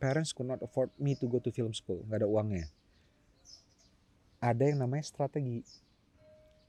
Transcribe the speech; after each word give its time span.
parents 0.00 0.32
could 0.32 0.48
not 0.48 0.64
afford 0.64 0.88
me 0.96 1.12
to 1.12 1.28
go 1.28 1.36
to 1.36 1.52
film 1.52 1.76
school, 1.76 2.00
nggak 2.08 2.24
ada 2.24 2.28
uangnya. 2.28 2.66
Ada 4.40 4.72
yang 4.72 4.80
namanya 4.80 5.04
strategi. 5.04 5.60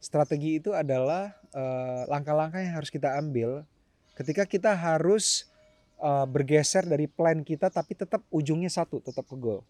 Strategi 0.04 0.60
itu 0.60 0.76
adalah 0.76 1.32
eh, 1.56 2.04
langkah-langkah 2.12 2.60
yang 2.60 2.76
harus 2.76 2.92
kita 2.92 3.16
ambil 3.16 3.64
ketika 4.20 4.44
kita 4.44 4.76
harus 4.76 5.48
eh, 6.04 6.26
bergeser 6.28 6.84
dari 6.84 7.08
plan 7.08 7.40
kita 7.48 7.72
tapi 7.72 7.96
tetap 7.96 8.20
ujungnya 8.28 8.68
satu, 8.68 9.00
tetap 9.00 9.24
ke 9.24 9.38
goal. 9.40 9.64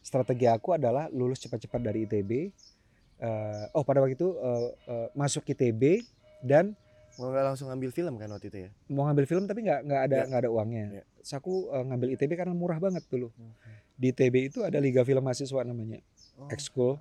Strategi 0.00 0.48
aku 0.48 0.74
adalah 0.74 1.12
lulus 1.12 1.38
cepat-cepat 1.44 1.80
dari 1.84 2.08
ITB. 2.08 2.32
eh, 3.22 3.64
oh 3.76 3.86
pada 3.86 4.02
waktu 4.02 4.18
itu 4.18 4.34
eh, 4.34 4.68
eh, 4.88 5.08
masuk 5.14 5.46
ITB 5.46 6.02
dan 6.42 6.74
Mau 7.14 7.28
nggak 7.28 7.44
langsung 7.46 7.68
ambil 7.68 7.90
film 7.90 8.14
kan 8.16 8.28
waktu 8.28 8.48
itu 8.48 8.58
ya? 8.58 8.70
mau 8.86 9.04
ngambil 9.04 9.26
film 9.26 9.44
tapi 9.44 9.60
nggak 9.62 9.80
nggak 9.82 10.02
ada 10.02 10.16
Ya. 10.16 10.24
nggak 10.26 10.40
ada 10.40 10.50
uangnya. 10.50 10.84
Ya. 10.92 11.02
Terus 11.16 11.32
aku 11.34 11.52
eh, 11.68 11.84
ngambil 11.84 12.08
ITB 12.10 12.32
karena 12.34 12.52
murah 12.52 12.78
banget 12.78 13.04
dulu. 13.06 13.28
Di 13.94 14.10
ITB 14.10 14.34
itu 14.48 14.58
ada 14.60 14.76
Liga 14.76 15.02
Film 15.02 15.20
Mahasiswa 15.20 15.60
namanya, 15.62 16.00
Oh. 16.34 16.48
ekskul. 16.48 16.96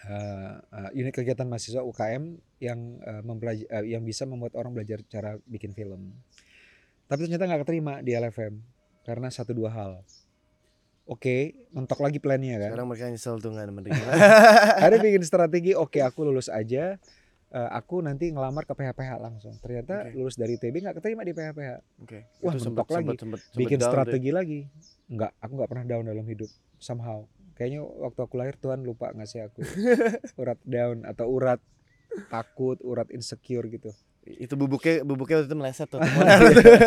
eh, 0.00 0.54
eh, 0.54 0.90
unit 0.94 1.10
kegiatan 1.10 1.42
mahasiswa 1.42 1.82
UKM 1.82 2.22
yang 2.58 2.78
mempelaj- 3.20 3.66
eh, 3.66 3.84
yang 3.88 4.02
bisa 4.02 4.22
membuat 4.22 4.54
orang 4.54 4.70
belajar 4.70 5.02
cara 5.04 5.34
bikin 5.44 5.72
film. 5.72 6.14
Tapi 7.04 7.24
ternyata 7.24 7.44
nggak 7.44 7.62
keterima 7.62 7.98
di 7.98 8.12
LFM 8.12 8.62
karena 9.02 9.26
satu 9.28 9.50
dua 9.50 9.68
hal. 9.68 9.92
Oke, 11.02 11.56
mentok 11.72 11.98
lagi 11.98 12.20
plannya 12.20 12.60
kan. 12.60 12.70
Sekarang 12.70 12.86
mereka 12.86 13.08
nyesel 13.08 13.36
tuh 13.38 13.50
nggak 13.50 13.72
menerima. 13.72 14.10
ada 14.86 14.96
bikin 14.98 15.24
strategi 15.24 15.72
oke 15.72 15.98
aku 15.98 16.20
lulus 16.22 16.46
aja 16.46 17.00
eh, 17.50 17.70
aku 17.70 18.00
nanti 18.00 18.28
ngelamar 18.28 18.62
ke 18.62 18.72
PHPH 18.72 19.10
langsung 19.18 19.54
ternyata 19.56 20.04
Oke. 20.04 20.14
lulus 20.14 20.34
dari 20.34 20.54
ITB 20.54 20.74
nggak 20.80 20.96
keterima 20.96 21.22
di 21.22 21.32
PHPH 21.32 21.70
Oke. 21.98 22.18
Wah, 22.38 22.52
Itu 22.52 22.60
sempet- 22.62 22.76
mentok 22.78 22.88
lagi. 22.90 23.06
sempet- 23.06 23.18
sempet- 23.18 23.42
sempet 23.42 23.56
bikin 23.56 23.76
down 23.76 23.82
tuh. 23.82 23.90
strategi 23.90 24.30
lagi 24.30 24.60
nggak 25.08 25.30
aku 25.38 25.52
nggak 25.54 25.68
pernah 25.68 25.84
down 25.86 26.04
dalam 26.04 26.24
hidup 26.24 26.50
somehow 26.76 27.18
kayaknya 27.54 27.80
waktu 27.82 28.20
aku 28.20 28.34
lahir 28.34 28.54
Tuhan 28.56 28.80
lupa 28.80 29.10
ngasih 29.10 29.40
aku 29.44 29.60
urat 30.40 30.60
down 30.62 31.02
atau 31.02 31.26
urat 31.26 31.60
takut 32.26 32.78
urat 32.80 33.08
insecure 33.08 33.66
gitu 33.66 33.90
Itu 34.24 34.54
bubuknya 34.54 35.00
bubuknya 35.02 35.40
waktu 35.40 35.48
itu 35.48 35.56
meleset 35.56 35.88
tuh. 35.88 36.04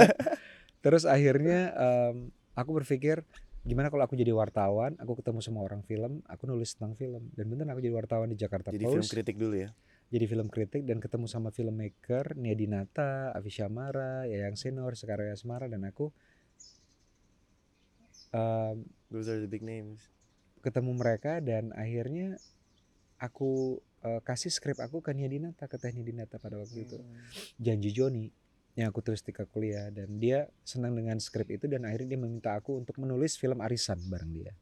terus 0.80 1.04
akhirnya 1.04 1.74
em, 1.74 2.16
aku 2.54 2.74
berpikir 2.76 3.22
gimana 3.62 3.88
kalau 3.88 4.02
aku 4.02 4.14
jadi 4.14 4.30
wartawan 4.30 4.98
aku 4.98 5.14
ketemu 5.16 5.40
sama 5.40 5.60
orang 5.60 5.82
film 5.82 6.26
aku 6.26 6.46
nulis 6.46 6.74
tentang 6.74 6.94
film 6.96 7.30
dan 7.32 7.46
bener 7.46 7.66
aku 7.68 7.80
jadi 7.80 7.94
wartawan 7.94 8.26
di 8.26 8.36
Jakarta 8.36 8.70
Jadi 8.70 8.82
film 8.84 8.98
Post 8.98 9.10
kritik 9.12 9.38
dulu 9.38 9.54
ya. 9.56 9.70
Jadi 10.12 10.26
film 10.28 10.52
kritik 10.52 10.84
dan 10.84 11.00
ketemu 11.00 11.26
sama 11.32 11.56
filmmaker 11.56 12.36
Nia 12.36 12.52
Dinata, 12.52 13.32
Avi 13.32 13.48
Syamara, 13.48 14.28
Yayang 14.28 14.60
Senor, 14.60 15.00
Sekarang 15.00 15.32
Asmara 15.32 15.72
dan 15.72 15.88
aku 15.88 16.12
em, 18.36 18.84
Those 19.08 19.32
are 19.32 19.40
the 19.40 19.48
big 19.48 19.64
names. 19.64 20.12
ketemu 20.62 20.94
mereka 20.94 21.42
dan 21.42 21.74
akhirnya 21.74 22.38
aku 23.18 23.82
eh, 24.06 24.22
kasih 24.22 24.54
skrip 24.54 24.78
aku 24.78 25.02
ke 25.02 25.10
Nia 25.16 25.32
Dinata 25.32 25.66
ke 25.66 25.80
Teh 25.80 25.90
Nia 25.96 26.06
Dinata 26.06 26.38
pada 26.38 26.60
waktu 26.60 26.86
itu. 26.86 27.00
Janji 27.58 27.90
Joni 27.96 28.30
yang 28.76 28.92
aku 28.92 29.04
tulis 29.04 29.20
ketika 29.20 29.44
kuliah 29.48 29.92
dan 29.92 30.16
dia 30.20 30.48
senang 30.64 30.96
dengan 30.96 31.20
skrip 31.20 31.50
itu 31.52 31.68
dan 31.68 31.84
akhirnya 31.84 32.16
dia 32.16 32.20
meminta 32.20 32.52
aku 32.56 32.80
untuk 32.80 32.96
menulis 33.00 33.36
film 33.36 33.60
arisan 33.60 34.00
bareng 34.08 34.32
dia. 34.32 34.54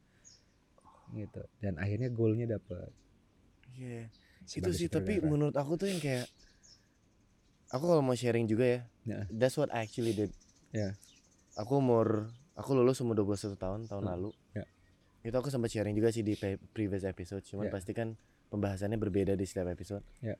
Gitu. 1.13 1.41
Dan 1.61 1.77
akhirnya 1.77 2.09
goalnya 2.09 2.57
dapet. 2.57 2.89
Iya. 3.77 4.09
Itu 4.45 4.71
sih 4.71 4.87
tapi 4.87 5.17
sutradara. 5.17 5.29
menurut 5.29 5.55
aku 5.55 5.73
tuh 5.75 5.87
yang 5.87 5.97
kayak 5.97 6.25
aku 7.69 7.83
kalau 7.85 8.01
mau 8.01 8.13
sharing 8.13 8.45
juga 8.45 8.65
ya. 8.65 8.81
Ya. 9.05 9.19
That's 9.29 9.55
what 9.55 9.69
I 9.69 9.83
actually 9.83 10.13
did. 10.13 10.31
Ya. 10.69 10.93
Aku 11.55 11.77
umur 11.77 12.29
aku 12.53 12.73
lulus 12.73 12.99
umur 12.99 13.15
21 13.17 13.55
tahun 13.55 13.79
tahun 13.85 14.03
Hmm. 14.03 14.11
lalu. 14.13 14.29
Ya. 14.51 14.65
Itu 15.21 15.35
aku 15.35 15.47
sempat 15.47 15.69
sharing 15.69 15.93
juga 15.93 16.09
sih 16.09 16.21
di 16.21 16.33
previous 16.71 17.03
episode, 17.03 17.43
cuman 17.43 17.67
Ya. 17.67 17.71
pasti 17.71 17.91
kan 17.91 18.15
pembahasannya 18.49 18.95
berbeda 18.95 19.33
di 19.33 19.43
setiap 19.43 19.67
episode. 19.67 20.01
Ya. 20.19 20.35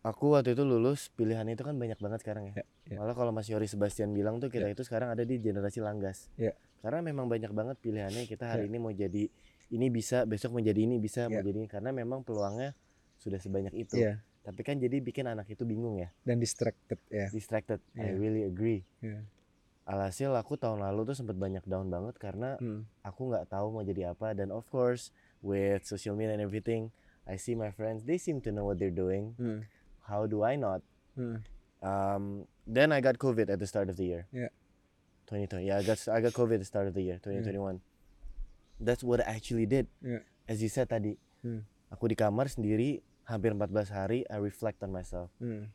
Aku 0.00 0.30
waktu 0.30 0.54
itu 0.54 0.62
lulus 0.62 1.10
pilihannya 1.10 1.58
itu 1.58 1.66
kan 1.66 1.74
banyak 1.74 1.98
banget 1.98 2.22
sekarang 2.22 2.46
ya. 2.46 2.54
Ya, 2.56 2.64
ya. 2.86 2.96
Malah 3.02 3.18
kalau 3.18 3.34
Mas 3.34 3.50
Yori 3.50 3.66
Sebastian 3.66 4.14
bilang 4.14 4.38
tuh 4.38 4.46
kita 4.46 4.70
Ya. 4.70 4.72
itu 4.72 4.86
sekarang 4.86 5.10
ada 5.10 5.26
di 5.26 5.34
generasi 5.36 5.82
langgas. 5.82 6.30
Ya. 6.38 6.54
Karena 6.78 7.02
memang 7.02 7.26
banyak 7.26 7.50
banget 7.50 7.76
pilihannya 7.82 8.22
kita 8.24 8.46
hari 8.46 8.64
Ya. 8.64 8.70
ini 8.70 8.78
mau 8.78 8.94
jadi 8.94 9.26
ini 9.68 9.90
bisa, 9.90 10.22
besok 10.22 10.52
mau 10.52 10.62
jadi 10.62 10.78
ini 10.78 10.96
bisa, 10.96 11.26
mau 11.26 11.38
Ya. 11.38 11.44
jadi 11.44 11.58
ini 11.58 11.66
karena 11.66 11.90
memang 11.90 12.22
peluangnya 12.22 12.72
sudah 13.16 13.38
sebanyak 13.38 13.74
itu. 13.74 13.98
Iya, 13.98 14.22
Tapi 14.42 14.62
kan 14.62 14.78
jadi 14.78 15.02
bikin 15.02 15.26
anak 15.26 15.50
itu 15.50 15.66
bingung 15.66 15.98
ya, 15.98 16.14
dan 16.22 16.38
distracted 16.38 17.02
ya 17.10 17.26
distracted. 17.30 17.82
I 17.98 18.10
Iya. 18.10 18.14
really 18.14 18.42
agree. 18.42 18.86
Iya. 19.00 19.26
Alhasil 19.82 20.30
aku 20.34 20.54
tahun 20.54 20.82
lalu 20.82 21.02
tuh 21.04 21.14
sempat 21.14 21.34
banyak 21.34 21.62
down 21.62 21.86
banget 21.86 22.14
karena 22.16 22.54
Hmm. 22.58 22.86
aku 23.02 23.26
nggak 23.26 23.46
tahu 23.48 23.70
mau 23.70 23.82
jadi 23.82 24.10
apa 24.10 24.34
dan 24.34 24.50
of 24.50 24.66
course 24.66 25.10
with 25.42 25.82
social 25.82 26.14
media 26.14 26.30
and 26.32 26.42
everything, 26.42 26.90
I 27.22 27.34
see 27.34 27.54
my 27.54 27.70
friends 27.70 28.02
they 28.02 28.18
seem 28.18 28.38
to 28.42 28.50
know 28.50 28.62
what 28.62 28.78
they're 28.78 28.94
doing. 28.94 29.34
Hmm. 29.34 29.66
How 30.06 30.26
do 30.26 30.42
I 30.42 30.54
not? 30.54 30.82
Hmm. 31.14 31.42
Um, 31.80 32.24
then 32.64 32.90
I 32.90 32.98
got 32.98 33.18
COVID 33.18 33.46
at 33.46 33.58
the 33.58 33.66
start 33.66 33.90
of 33.90 33.98
the 33.98 34.06
year. 34.06 34.22
Yeah. 34.30 34.50
2020. 35.26 35.66
Yeah, 35.66 35.78
I 35.78 35.82
got 35.82 35.98
I 36.06 36.18
got 36.20 36.30
COVID 36.32 36.58
at 36.58 36.62
the 36.62 36.70
start 36.70 36.86
of 36.86 36.94
the 36.94 37.02
year, 37.02 37.18
2021. 37.18 37.82
That's 38.80 39.02
what 39.04 39.20
I 39.20 39.36
actually 39.36 39.66
did. 39.66 39.86
Yeah. 40.02 40.22
As 40.48 40.62
you 40.62 40.68
said 40.68 40.88
tadi. 40.88 41.16
Hmm. 41.42 41.64
Aku 41.92 42.10
di 42.10 42.16
kamar 42.18 42.50
sendiri 42.50 43.00
hampir 43.24 43.54
14 43.54 43.94
hari 43.94 44.26
I 44.28 44.36
reflect 44.42 44.82
on 44.82 44.90
myself. 44.92 45.30
Hmm. 45.38 45.70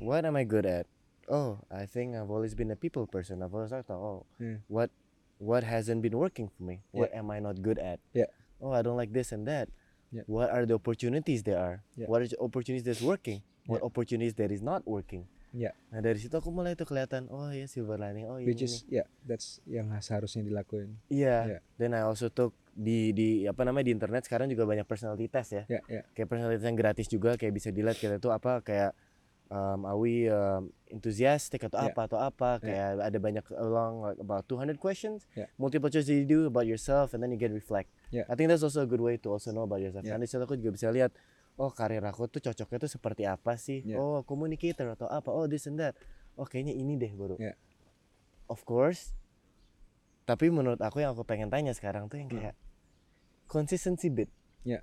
What 0.00 0.24
am 0.24 0.36
I 0.36 0.44
good 0.44 0.64
at? 0.64 0.86
Oh, 1.30 1.60
I 1.70 1.86
think 1.86 2.16
I've 2.16 2.30
always 2.30 2.54
been 2.56 2.70
a 2.72 2.76
people 2.78 3.06
person. 3.06 3.42
I've 3.42 3.54
always 3.54 3.70
thought, 3.70 3.86
oh, 3.90 4.26
Yeah. 4.40 4.58
what 4.66 4.90
what 5.38 5.62
hasn't 5.62 6.02
been 6.02 6.16
working 6.18 6.48
for 6.50 6.62
me? 6.66 6.82
What 6.90 7.14
am 7.14 7.30
I 7.30 7.38
not 7.38 7.62
good 7.62 7.78
at? 7.78 8.00
Yeah. 8.12 8.28
Oh, 8.60 8.72
I 8.74 8.82
don't 8.82 8.96
like 8.98 9.12
this 9.14 9.30
and 9.32 9.46
that. 9.46 9.70
Yeah. 10.10 10.26
What 10.26 10.50
are 10.50 10.66
the 10.66 10.74
opportunities 10.74 11.46
there 11.46 11.56
are? 11.60 11.76
Yeah. 11.94 12.10
What 12.10 12.20
are 12.22 12.28
the 12.28 12.40
opportunities 12.42 12.82
that's 12.84 13.00
working? 13.04 13.40
What 13.70 13.80
opportunities 13.86 14.34
that 14.42 14.50
is 14.50 14.60
not 14.60 14.82
working? 14.88 15.30
Yeah. 15.50 15.74
Nah 15.90 15.98
dari 15.98 16.16
situ 16.16 16.30
aku 16.30 16.48
mulai 16.48 16.74
tuh 16.74 16.86
kelihatan, 16.86 17.26
oh 17.26 17.50
ya 17.50 17.66
silver 17.66 17.98
lining, 17.98 18.26
oh 18.26 18.38
ini 18.38 18.46
which 18.46 18.62
is 18.62 18.86
ya 18.86 19.02
that's 19.22 19.58
yang 19.66 19.90
seharusnya 19.98 20.42
dilakuin 20.42 20.94
Iya. 21.06 21.58
Yeah. 21.58 21.60
Then 21.74 21.90
I 21.92 22.02
also 22.02 22.30
took 22.30 22.54
di 22.70 23.10
di 23.10 23.44
apa 23.44 23.66
namanya 23.66 23.90
di 23.90 23.94
internet 23.94 24.24
sekarang 24.24 24.46
juga 24.46 24.62
banyak 24.62 24.86
personality 24.86 25.26
test 25.26 25.50
ya. 25.52 25.62
ya 25.66 25.80
ya 25.90 26.02
Kayak 26.12 26.28
personality 26.28 26.56
test 26.56 26.68
yang 26.68 26.78
gratis 26.78 27.06
juga 27.06 27.30
kayak 27.34 27.52
bisa 27.52 27.68
dilihat 27.68 27.98
kita 27.98 28.16
tuh 28.16 28.30
apa 28.30 28.62
kayak 28.62 28.94
um, 29.50 29.82
are 29.82 29.98
we 29.98 30.30
um, 30.30 30.70
enthusiastic 30.86 31.66
atau 31.66 31.82
Yeah. 31.82 31.90
apa 31.90 32.00
atau 32.06 32.18
apa 32.20 32.50
Yeah. 32.58 32.62
kayak 32.62 33.10
ada 33.10 33.18
banyak 33.18 33.44
along 33.58 33.92
like 34.06 34.20
about 34.22 34.46
200 34.46 34.78
questions 34.78 35.26
Yeah. 35.34 35.50
multiple 35.56 35.90
choice 35.90 36.06
that 36.06 36.14
you 36.14 36.22
do 36.22 36.46
about 36.46 36.64
yourself 36.64 37.10
and 37.10 37.26
then 37.26 37.34
you 37.34 37.40
get 37.40 37.50
reflect 37.50 37.90
Yeah. 38.14 38.22
I 38.30 38.38
think 38.38 38.50
that's 38.50 38.62
also 38.62 38.86
a 38.86 38.88
good 38.88 39.02
way 39.02 39.18
to 39.18 39.34
also 39.34 39.50
know 39.50 39.66
about 39.66 39.82
yourself 39.82 40.06
Yeah. 40.06 40.14
karena 40.14 40.24
di 40.24 40.30
situ 40.30 40.42
aku 40.42 40.54
juga 40.54 40.78
bisa 40.78 40.94
lihat 40.94 41.10
oh 41.60 41.68
karir 41.70 42.00
aku 42.00 42.24
tuh 42.26 42.40
cocoknya 42.40 42.78
tuh 42.80 42.90
seperti 42.90 43.28
apa 43.28 43.60
sih 43.60 43.84
Yeah. 43.84 44.00
oh 44.00 44.24
communicator 44.24 44.88
atau 44.88 45.04
apa 45.06 45.28
oh 45.28 45.44
this 45.44 45.68
and 45.68 45.76
that 45.76 45.92
oh 46.34 46.48
kayaknya 46.48 46.72
ini 46.72 46.96
deh 46.96 47.12
baru 47.12 47.36
Yeah. 47.36 47.54
of 48.48 48.64
course 48.64 49.12
tapi 50.24 50.48
menurut 50.48 50.80
aku 50.80 51.04
yang 51.04 51.12
aku 51.12 51.22
pengen 51.22 51.52
tanya 51.52 51.76
sekarang 51.76 52.08
tuh 52.08 52.16
yang 52.16 52.32
Hmm. 52.32 52.40
kayak 52.40 52.56
consistency 53.44 54.08
bit 54.08 54.32
Yeah. 54.64 54.80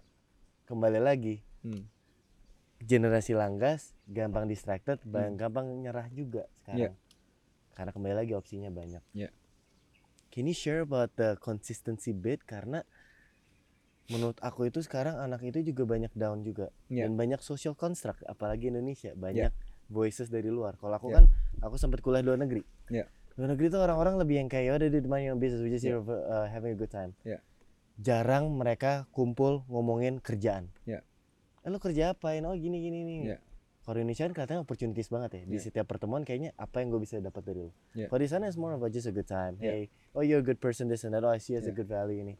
kembali 0.65 1.01
lagi 1.01 1.41
Hmm. 1.65 1.89
generasi 2.77 3.33
langgas 3.33 3.97
gampang 4.05 4.45
distracted 4.45 5.01
Hmm. 5.01 5.09
bang 5.09 5.33
gampang 5.33 5.65
nyerah 5.81 6.05
juga 6.13 6.45
sekarang 6.61 6.93
karena 7.73 7.89
kembali 7.89 8.15
lagi 8.15 8.31
opsinya 8.33 8.69
banyak 8.69 9.01
Yeah. 9.17 9.33
can 10.29 10.45
you 10.45 10.53
share 10.53 10.85
about 10.85 11.17
the 11.17 11.41
consistency 11.41 12.13
bit 12.13 12.45
karena 12.45 12.85
menurut 14.07 14.39
aku 14.39 14.67
itu 14.67 14.79
sekarang 14.79 15.19
anak 15.19 15.43
itu 15.43 15.59
juga 15.61 15.83
banyak 15.83 16.11
down 16.15 16.39
juga 16.41 16.71
Yeah. 16.87 17.07
dan 17.07 17.19
banyak 17.19 17.43
social 17.43 17.75
construct 17.75 18.23
apalagi 18.23 18.71
Indonesia 18.71 19.11
banyak 19.13 19.51
voices 19.87 20.31
dari 20.31 20.47
luar 20.47 20.79
kalau 20.79 20.95
aku 20.95 21.11
Yeah. 21.11 21.23
kan 21.23 21.25
aku 21.61 21.75
sempat 21.75 21.99
kuliah 21.99 22.23
di 22.23 22.27
luar 22.31 22.39
negeri 22.39 22.63
Yeah. 22.87 23.11
luar 23.35 23.51
negeri 23.51 23.67
tuh 23.67 23.83
orang-orang 23.83 24.15
lebih 24.15 24.35
yang 24.39 24.47
kayak 24.47 24.63
ya 24.63 24.71
udah 24.79 24.87
mind 25.03 25.23
your 25.23 25.33
own 25.35 25.39
business 25.39 25.59
we 25.59 25.67
just 25.67 25.83
Yeah. 25.83 25.99
here 25.99 26.01
for, 26.01 26.15
uh, 26.23 26.47
having 26.47 26.71
a 26.73 26.79
good 26.79 26.87
time 26.89 27.11
Yeah. 27.27 27.43
jarang 27.99 28.47
mereka 28.55 29.11
kumpul 29.11 29.67
ngomongin 29.67 30.23
kerjaan 30.23 30.71
Yeah. 30.87 31.03
eh 31.63 31.69
lu 31.69 31.77
kerja 31.77 32.15
apain 32.15 32.47
oh 32.47 32.55
gini 32.55 32.79
gini 32.79 33.03
nih 33.03 33.19
Yeah. 33.27 33.39
kalau 33.83 33.99
di 33.99 34.07
Indonesia 34.07 34.23
kan 34.23 34.35
katanya 34.37 34.59
opportunities 34.63 35.11
banget 35.11 35.29
ya 35.35 35.41
di 35.43 35.59
Yeah. 35.59 35.63
setiap 35.67 35.83
pertemuan 35.83 36.23
kayaknya 36.23 36.55
apa 36.55 36.79
yang 36.79 36.95
gue 36.95 37.03
bisa 37.03 37.19
dapat 37.19 37.43
dari 37.43 37.59
lu 37.59 37.75
Yeah. 37.91 38.07
kalau 38.07 38.23
di 38.23 38.29
sana 38.31 38.47
it's 38.47 38.55
more 38.55 38.71
about 38.71 38.95
just 38.95 39.03
a 39.03 39.11
good 39.11 39.27
time 39.27 39.59
Yeah. 39.59 39.83
hey 39.83 39.91
oh 40.15 40.23
you're 40.23 40.39
a 40.39 40.47
good 40.47 40.63
person 40.63 40.87
this 40.87 41.03
and 41.03 41.11
that 41.11 41.27
oh 41.27 41.31
I 41.31 41.43
see 41.43 41.59
as 41.59 41.67
a 41.67 41.75
Yeah. 41.75 41.75
good 41.75 41.91
value 41.91 42.23
ini 42.23 42.39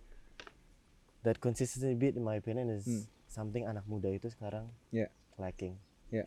that 1.27 1.37
consistency 1.37 1.91
bit 1.93 2.15
in 2.15 2.23
my 2.23 2.35
opinion 2.35 2.71
is 2.71 2.87
Hmm. 2.87 3.03
something 3.27 3.63
anak 3.63 3.83
muda 3.83 4.07
itu 4.07 4.31
sekarang 4.31 4.71
Yeah. 4.89 5.11
lacking 5.35 5.75
Yeah. 6.07 6.23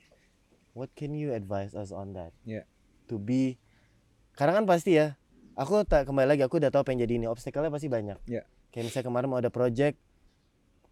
what 0.73 0.93
can 0.93 1.13
you 1.13 1.33
advise 1.33 1.73
us 1.73 1.89
on 1.91 2.13
that 2.13 2.37
Yeah. 2.45 2.69
to 3.09 3.17
be 3.17 3.57
karena 4.33 4.55
kan 4.55 4.65
pasti 4.65 4.95
ya 4.95 5.17
aku 5.55 5.83
tak 5.83 6.05
kembali 6.05 6.29
lagi 6.31 6.43
aku 6.45 6.57
udah 6.57 6.69
tahu 6.69 6.85
pengen 6.85 7.05
jadi 7.05 7.17
ini 7.17 7.27
obstacle-nya 7.27 7.69
pasti 7.69 7.89
banyak 7.89 8.21
Yeah. 8.25 8.45
kayak 8.71 8.87
misalnya 8.87 9.07
kemarin 9.07 9.27
mau 9.27 9.41
ada 9.41 9.49
project 9.49 9.97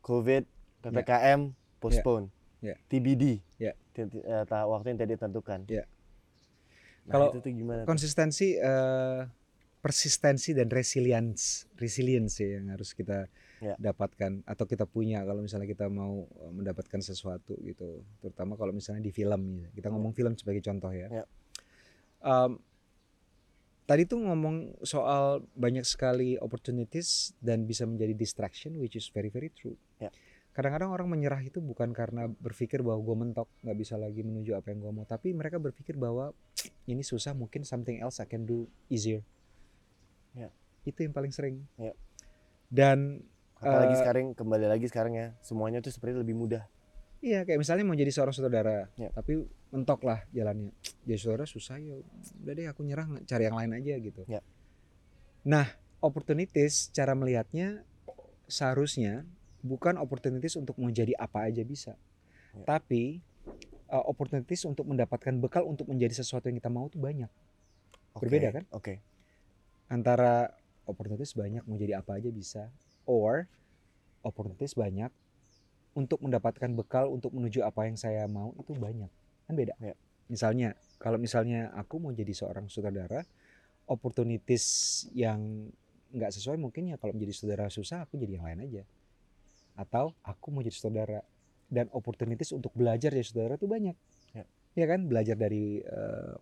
covid 0.01 0.49
ppkm 0.81 1.53
postpone 1.79 2.33
Yeah. 2.59 2.75
TBD 2.89 3.39
Yeah. 3.57 3.79
Ti- 3.93 4.09
ti- 4.09 4.19
eh, 4.21 4.43
ta- 4.45 4.67
waktu 4.67 4.91
yang 4.91 4.99
tidak 4.99 5.11
ditentukan 5.15 5.63
Yeah. 5.69 5.87
Nah, 7.05 7.13
Kalau 7.15 7.27
itu 7.33 7.41
tuh 7.41 7.53
gimana 7.55 7.83
konsistensi 7.85 8.53
eh, 8.53 9.21
persistensi 9.89 10.53
dan 10.53 10.69
resilience 10.69 11.65
resilience 11.81 12.37
ya 12.45 12.61
yang 12.61 12.69
harus 12.69 12.93
kita 12.93 13.25
Ya. 13.59 13.75
dapatkan 13.75 14.47
atau 14.47 14.71
kita 14.71 14.87
punya 14.87 15.27
kalau 15.27 15.43
misalnya 15.43 15.67
kita 15.67 15.91
mau 15.91 16.31
eh, 16.39 16.53
mendapatkan 16.55 17.03
sesuatu 17.03 17.59
gitu 17.59 18.07
terutama 18.23 18.55
kalau 18.55 18.71
misalnya 18.71 19.03
di 19.03 19.11
film 19.11 19.67
ya. 19.67 19.69
kita 19.75 19.91
ngomong 19.91 20.15
film 20.15 20.39
sebagai 20.39 20.63
contoh 20.63 20.95
ya 20.95 21.11
Ya. 21.11 21.25
Em, 22.23 22.63
tadi 23.83 24.07
tuh 24.07 24.23
ngomong 24.23 24.79
soal 24.87 25.43
banyak 25.59 25.83
sekali 25.83 26.39
opportunities 26.39 27.35
dan 27.43 27.67
bisa 27.67 27.83
menjadi 27.83 28.15
distraction 28.15 28.79
which 28.79 28.95
is 28.95 29.11
very 29.11 29.27
very 29.27 29.51
true 29.51 29.75
Ya. 29.99 30.15
kadang-kadang 30.55 30.95
orang 30.95 31.11
menyerah 31.11 31.43
itu 31.43 31.59
bukan 31.59 31.91
karena 31.91 32.31
berpikir 32.31 32.87
bahwa 32.87 33.03
gue 33.03 33.17
mentok 33.19 33.49
nggak 33.67 33.75
bisa 33.75 33.99
lagi 33.99 34.23
menuju 34.23 34.55
apa 34.55 34.71
yang 34.71 34.87
gue 34.87 34.93
mau 34.95 35.03
tapi 35.03 35.35
mereka 35.35 35.59
berpikir 35.59 35.99
bahwa 35.99 36.31
ini 36.87 37.03
susah 37.03 37.35
mungkin 37.35 37.67
something 37.67 37.99
else 37.99 38.23
I 38.23 38.31
can 38.31 38.47
do 38.47 38.71
easier 38.87 39.27
Ya. 40.37 40.49
itu 40.85 41.05
yang 41.05 41.13
paling 41.13 41.31
sering 41.31 41.65
Ya. 41.77 41.93
dan 42.69 43.25
apalagi 43.57 43.95
Eh, 43.95 44.01
sekarang 44.01 44.25
kembali 44.33 44.67
lagi 44.67 44.87
sekarang 44.87 45.13
ya 45.13 45.35
semuanya 45.41 45.81
tuh 45.81 45.91
seperti 45.91 46.17
lebih 46.17 46.35
mudah 46.35 46.65
Iya 47.19 47.43
kayak 47.43 47.59
misalnya 47.59 47.83
mau 47.83 47.99
jadi 47.99 48.15
seorang 48.15 48.31
sutradara, 48.31 48.87
Ya. 48.95 49.11
tapi 49.11 49.43
mentok 49.75 50.07
lah 50.07 50.23
jalannya. 50.31 50.71
Jadi 51.03 51.19
sutradara 51.19 51.51
susah 51.51 51.75
ya, 51.83 51.99
udah 52.47 52.53
deh 52.55 52.71
aku 52.71 52.87
nyerah 52.87 53.11
cari 53.27 53.43
yang 53.43 53.59
lain 53.59 53.75
aja 53.75 53.99
gitu. 53.99 54.23
Ya. 54.31 54.39
Nah, 55.43 55.67
opportunities 55.99 56.95
cara 56.95 57.19
melihatnya 57.19 57.83
seharusnya 58.47 59.27
bukan 59.67 59.99
opportunities 59.99 60.55
untuk 60.55 60.79
mau 60.79 60.95
jadi 60.95 61.11
apa 61.19 61.51
aja 61.51 61.67
bisa, 61.67 61.99
Ya. 62.55 62.63
tapi 62.63 63.19
uh, 63.91 64.07
opportunities 64.07 64.63
untuk 64.63 64.87
mendapatkan 64.87 65.35
bekal 65.43 65.67
untuk 65.67 65.91
menjadi 65.91 66.23
sesuatu 66.23 66.47
yang 66.47 66.63
kita 66.63 66.71
mau 66.71 66.87
tuh 66.87 67.03
banyak. 67.03 67.27
Oke, 68.15 68.31
Berbeda 68.31 68.55
kan? 68.55 68.65
oke 68.71 69.03
Antara 69.89 70.53
opportunities 70.85 71.33
banyak 71.37 71.65
mau 71.65 71.77
jadi 71.81 72.01
apa 72.01 72.21
aja 72.21 72.29
bisa, 72.33 72.69
or 73.09 73.49
opportunities 74.25 74.77
banyak 74.77 75.09
untuk 75.97 76.21
mendapatkan 76.23 76.71
bekal 76.77 77.11
untuk 77.11 77.33
menuju 77.35 77.65
apa 77.65 77.89
yang 77.89 77.97
saya 77.97 78.29
mau 78.29 78.53
itu 78.61 78.77
banyak. 78.77 79.11
Kan 79.49 79.55
beda. 79.57 79.75
Ya. 79.81 79.97
misalnya 80.29 80.77
kalau 81.01 81.17
misalnya 81.17 81.73
aku 81.73 81.97
mau 81.97 82.13
jadi 82.13 82.37
seorang 82.37 82.69
sutradara 82.69 83.25
opportunities 83.89 85.09
yang 85.17 85.73
nggak 86.13 86.37
sesuai 86.37 86.61
mungkin 86.61 86.93
ya 86.93 87.01
kalau 87.01 87.17
menjadi 87.17 87.33
sutradara 87.33 87.73
susah 87.73 88.05
aku 88.05 88.21
jadi 88.21 88.37
yang 88.37 88.45
lain 88.45 88.61
aja. 88.69 88.83
Atau 89.73 90.13
aku 90.21 90.53
mau 90.53 90.61
jadi 90.61 90.77
sutradara 90.77 91.21
dan 91.73 91.89
opportunities 91.97 92.53
untuk 92.53 92.77
belajar 92.77 93.09
jadi 93.09 93.25
sutradara 93.25 93.57
tuh 93.57 93.73
banyak. 93.73 93.97
Ya. 94.37 94.45
ya 94.77 94.87
kan? 94.87 95.09
Belajar 95.09 95.37
dari 95.41 95.81
eh, 95.81 96.35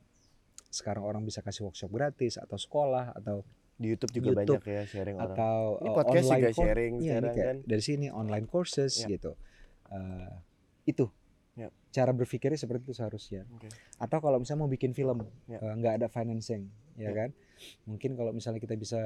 sekarang 0.69 1.03
orang 1.03 1.23
bisa 1.23 1.41
kasih 1.41 1.67
workshop 1.67 1.91
gratis 1.91 2.37
atau 2.37 2.57
sekolah 2.57 3.15
atau 3.15 3.43
di 3.77 3.93
YouTube 3.93 4.13
juga 4.15 4.41
YouTube 4.41 4.65
banyak 4.65 4.73
ya 4.73 4.83
sharing 4.89 5.17
orang 5.21 5.37
atau 5.37 5.59
Ini 5.77 5.89
uh, 5.89 5.95
podcast 5.95 6.25
online 6.27 6.41
juga 6.41 6.51
sharing 6.57 6.93
iya, 6.97 7.15
ini 7.15 7.29
kayak 7.29 7.45
kan. 7.45 7.57
dari 7.65 7.83
sini 7.85 8.07
online 8.09 8.47
courses 8.47 8.93
Ya. 9.01 9.09
gitu 9.13 9.33
Uh, 9.87 10.33
itu 10.83 11.07
Ya. 11.55 11.71
cara 11.89 12.11
berpikirnya 12.11 12.59
seperti 12.59 12.91
itu 12.91 12.95
seharusnya 12.99 13.47
Oke. 13.55 13.71
atau 13.97 14.19
kalau 14.19 14.37
misalnya 14.37 14.61
mau 14.61 14.69
bikin 14.69 14.93
film 14.93 15.23
Ya. 15.47 15.63
uh, 15.63 15.73
nggak 15.73 16.03
ada 16.03 16.07
financing 16.11 16.67
ya 16.99 17.09
Ya. 17.09 17.11
kan 17.15 17.31
mungkin 17.85 18.13
kalau 18.13 18.35
misalnya 18.35 18.59
kita 18.59 18.75
bisa 18.75 18.99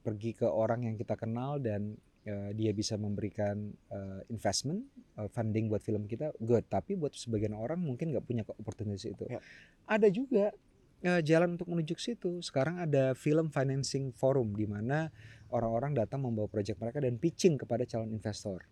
pergi 0.00 0.36
ke 0.36 0.44
orang 0.44 0.84
yang 0.84 0.94
kita 0.94 1.16
kenal 1.16 1.56
dan 1.56 1.96
uh, 2.26 2.50
dia 2.52 2.70
bisa 2.70 2.94
memberikan 2.94 3.72
uh, 3.88 4.20
investment 4.28 4.84
uh, 5.16 5.26
funding 5.26 5.66
buat 5.66 5.80
film 5.80 6.04
kita 6.04 6.30
good 6.38 6.62
tapi 6.68 6.94
buat 6.94 7.10
sebagian 7.10 7.56
orang 7.56 7.80
mungkin 7.80 8.12
nggak 8.12 8.22
punya 8.22 8.42
opportunity 8.44 9.10
itu 9.10 9.24
Ya. 9.26 9.40
ada 9.88 10.06
juga 10.06 10.52
uh, 11.04 11.20
jalan 11.24 11.56
untuk 11.56 11.68
menuju 11.70 11.96
ke 11.96 12.02
situ. 12.02 12.40
Sekarang 12.40 12.80
ada 12.80 13.12
film 13.16 13.48
financing 13.48 14.12
forum 14.12 14.52
di 14.56 14.64
mana 14.68 15.08
orang-orang 15.50 15.96
datang 15.96 16.22
membawa 16.22 16.46
proyek 16.46 16.78
mereka 16.78 17.02
dan 17.02 17.18
pitching 17.18 17.58
kepada 17.58 17.84
calon 17.88 18.10
investor. 18.12 18.62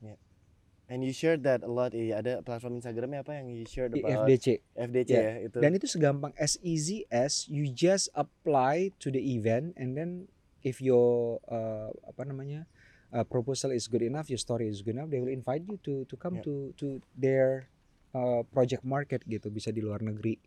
And 0.89 1.05
you 1.05 1.13
shared 1.13 1.45
that 1.45 1.61
a 1.61 1.69
lot 1.69 1.93
iya 1.93 2.25
ada 2.25 2.41
platform 2.41 2.81
Instagramnya 2.81 3.21
apa 3.21 3.37
yang 3.37 3.53
you 3.53 3.69
shared 3.69 3.93
about 3.93 4.25
FDC 4.25 4.65
FDC 4.73 5.11
Ya. 5.13 5.21
ya 5.21 5.35
itu. 5.45 5.57
Dan 5.61 5.77
itu 5.77 5.85
segampang 5.85 6.33
as 6.41 6.57
easy 6.65 7.05
as 7.13 7.45
you 7.45 7.69
just 7.69 8.09
apply 8.17 8.89
to 8.97 9.13
the 9.13 9.21
event 9.21 9.77
and 9.77 9.93
then 9.93 10.33
if 10.65 10.81
your 10.81 11.45
uh, 11.53 11.93
apa 12.09 12.25
namanya 12.25 12.65
uh, 13.13 13.21
proposal 13.21 13.69
is 13.69 13.85
good 13.85 14.01
enough 14.01 14.33
your 14.33 14.41
story 14.41 14.65
is 14.65 14.81
good 14.81 14.97
enough 14.97 15.13
they 15.13 15.21
will 15.21 15.29
invite 15.29 15.69
you 15.69 15.77
to 15.85 16.09
to 16.09 16.17
come 16.17 16.41
Ya. 16.41 16.49
to 16.49 16.73
to 16.81 17.05
their 17.13 17.69
uh, 18.17 18.41
project 18.49 18.81
market 18.81 19.21
gitu 19.29 19.53
bisa 19.53 19.69
di 19.69 19.85
luar 19.85 20.01
negeri 20.01 20.41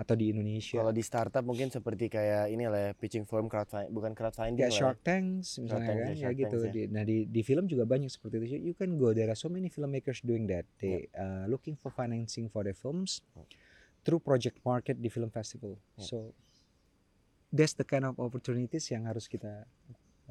atau 0.00 0.16
di 0.16 0.32
Indonesia. 0.32 0.80
Kalau 0.80 0.96
di 0.96 1.04
startup 1.04 1.44
mungkin 1.44 1.68
seperti 1.68 2.08
kayak 2.08 2.48
ini 2.48 2.64
lah 2.64 2.80
ya 2.88 2.90
pitching 2.96 3.28
forum 3.28 3.52
crowdfunding 3.52 3.92
bukan 3.92 4.16
crowdfunding 4.16 4.56
kayak 4.56 4.72
ya. 4.72 4.78
Shark 4.80 5.04
Tanks 5.04 5.60
misalnya 5.60 5.84
kan 5.92 5.96
ya, 6.00 6.08
ya 6.16 6.28
gitu. 6.32 6.56
Tanks 6.56 6.72
ya. 6.72 6.86
Nah 6.88 7.04
di 7.04 7.28
di 7.28 7.40
film 7.44 7.68
juga 7.68 7.84
banyak 7.84 8.08
seperti 8.08 8.40
itu. 8.40 8.72
You 8.72 8.74
can 8.74 8.96
go 8.96 9.12
there 9.12 9.28
are 9.28 9.36
so 9.36 9.52
many 9.52 9.68
filmmakers 9.68 10.24
doing 10.24 10.48
that. 10.48 10.64
They 10.80 11.12
uh, 11.12 11.44
looking 11.52 11.76
for 11.76 11.92
financing 11.92 12.48
for 12.48 12.64
their 12.64 12.72
films 12.72 13.20
through 14.00 14.24
project 14.24 14.64
market 14.64 14.96
di 14.96 15.12
film 15.12 15.28
festival. 15.28 15.76
So 16.00 16.32
that's 17.52 17.76
the 17.76 17.84
kind 17.84 18.08
of 18.08 18.16
opportunities 18.16 18.88
yang 18.88 19.04
harus 19.04 19.28
kita 19.28 19.68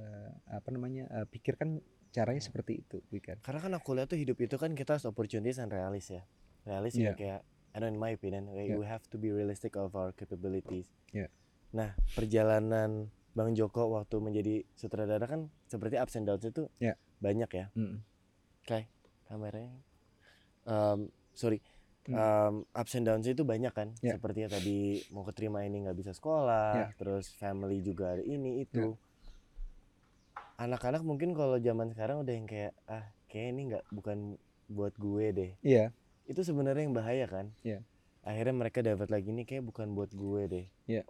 uh, 0.01 0.31
apa 0.50 0.69
namanya 0.74 1.06
uh, 1.13 1.25
pikirkan 1.30 1.77
caranya 2.10 2.42
Ya. 2.42 2.50
seperti 2.50 2.81
itu 2.81 3.06
bukan 3.13 3.38
karena 3.45 3.60
kan 3.62 3.71
aku 3.77 3.94
lihat 3.94 4.10
tuh 4.10 4.18
hidup 4.18 4.42
itu 4.42 4.57
kan 4.57 4.74
kita 4.74 4.98
harus 4.98 5.06
opportunities 5.06 5.62
and 5.62 5.69
realis 5.69 6.10
ya. 6.10 6.25
Realis 6.66 6.98
Iya. 6.98 7.13
ya 7.13 7.13
kayak 7.13 7.42
I 7.69 7.77
know 7.77 7.88
in 7.88 7.98
my 7.98 8.12
opinion 8.12 8.50
we, 8.50 8.66
Yeah. 8.66 8.77
we 8.77 8.86
have 8.86 9.06
to 9.10 9.18
be 9.18 9.30
realistic 9.30 9.75
of 9.75 9.94
our 9.94 10.10
capabilities 10.12 10.89
Yeah. 11.12 11.30
nah 11.69 11.94
perjalanan 12.13 13.10
Bang 13.31 13.54
Joko 13.54 13.94
waktu 13.94 14.18
menjadi 14.18 14.66
sutradara 14.74 15.24
kan 15.24 15.48
seperti 15.66 15.95
ups 15.95 16.18
and 16.18 16.25
downs 16.25 16.44
itu 16.44 16.66
Yeah. 16.77 16.98
banyak 17.19 17.50
ya 17.50 17.66
Mm. 17.74 18.01
kameranya 19.25 19.77
um, 20.63 21.10
sorry 21.31 21.62
Hmm. 22.10 22.18
um, 22.18 22.54
ups 22.74 22.98
and 22.98 23.06
downs 23.06 23.25
itu 23.25 23.45
banyak 23.45 23.69
kan 23.69 23.94
Ya. 24.01 24.18
seperti 24.18 24.42
yang 24.42 24.50
tadi 24.50 24.80
mau 25.13 25.21
keterima 25.21 25.62
ini 25.62 25.86
nggak 25.86 25.94
bisa 25.95 26.10
sekolah 26.10 26.74
Ya. 26.74 26.88
terus 26.98 27.30
family 27.38 27.86
juga 27.86 28.18
ada 28.18 28.24
ini 28.24 28.66
itu 28.66 28.98
anak-anak 30.57 31.06
mungkin 31.06 31.31
kalau 31.31 31.56
zaman 31.57 31.94
sekarang 31.94 32.25
udah 32.25 32.33
yang 32.33 32.48
kayak 32.50 32.74
ah 32.86 33.06
kayak 33.30 33.54
ini 33.54 33.62
nggak 33.69 33.86
bukan 33.94 34.18
buat 34.68 34.94
gue 34.98 35.25
deh 35.31 35.51
iya 35.62 35.94
itu 36.29 36.45
sebenarnya 36.45 36.85
yang 36.85 36.93
bahaya 36.93 37.25
kan 37.25 37.49
Iya. 37.65 37.81
akhirnya 38.21 38.53
mereka 38.53 38.79
dapat 38.79 39.09
lagi 39.09 39.33
ini 39.33 39.43
kayak 39.43 39.65
bukan 39.65 39.92
buat 39.92 40.13
gue 40.13 40.42
deh 40.45 40.65
Iya. 40.85 41.04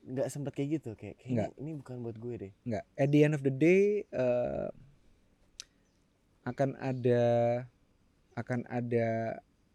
nggak 0.00 0.28
sempet 0.32 0.56
kayak 0.56 0.80
gitu 0.80 0.96
kayak 0.96 1.20
Nggak. 1.20 1.52
kayaknya 1.52 1.60
ini 1.60 1.70
bukan 1.76 1.96
buat 2.00 2.16
gue 2.16 2.34
deh 2.40 2.52
nggak 2.64 2.84
at 2.96 3.08
the 3.12 3.20
end 3.20 3.34
of 3.36 3.44
the 3.44 3.52
day 3.52 4.08
uh, 4.16 4.72
akan 6.48 6.72
ada 6.80 7.22
akan 8.32 8.64
ada 8.66 9.08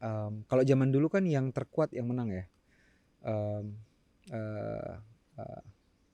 um, 0.01 0.41
kalau 0.49 0.65
zaman 0.65 0.89
dulu 0.89 1.07
kan 1.07 1.21
yang 1.23 1.53
terkuat 1.53 1.93
yang 1.93 2.09
menang 2.09 2.33
ya 2.33 2.43
um, 3.21 3.77
uh, 4.33 4.97
uh, 5.37 5.61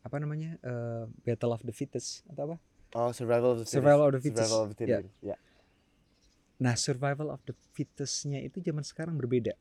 apa 0.03 0.15
namanya 0.19 0.59
uh, 0.65 1.07
battle 1.24 1.55
of 1.55 1.63
the 1.63 1.71
fittest 1.71 2.27
atau 2.27 2.51
apa 2.51 2.55
oh 3.00 3.15
survival 3.15 3.55
of 3.55 3.63
the 3.63 3.65
fittest. 3.65 3.79
Survival 3.79 4.05
of 4.09 4.13
the 4.13 4.19
fittest. 4.19 4.43
survival 4.43 4.59
of 4.59 4.69
the 4.74 4.77
fittest 4.77 5.07
ya 5.24 5.36
nah 6.62 6.77
survival 6.77 7.34
of 7.34 7.41
the 7.50 7.58
fittestnya 7.74 8.38
itu 8.38 8.62
zaman 8.62 8.86
sekarang 8.86 9.18
berbeda. 9.18 9.58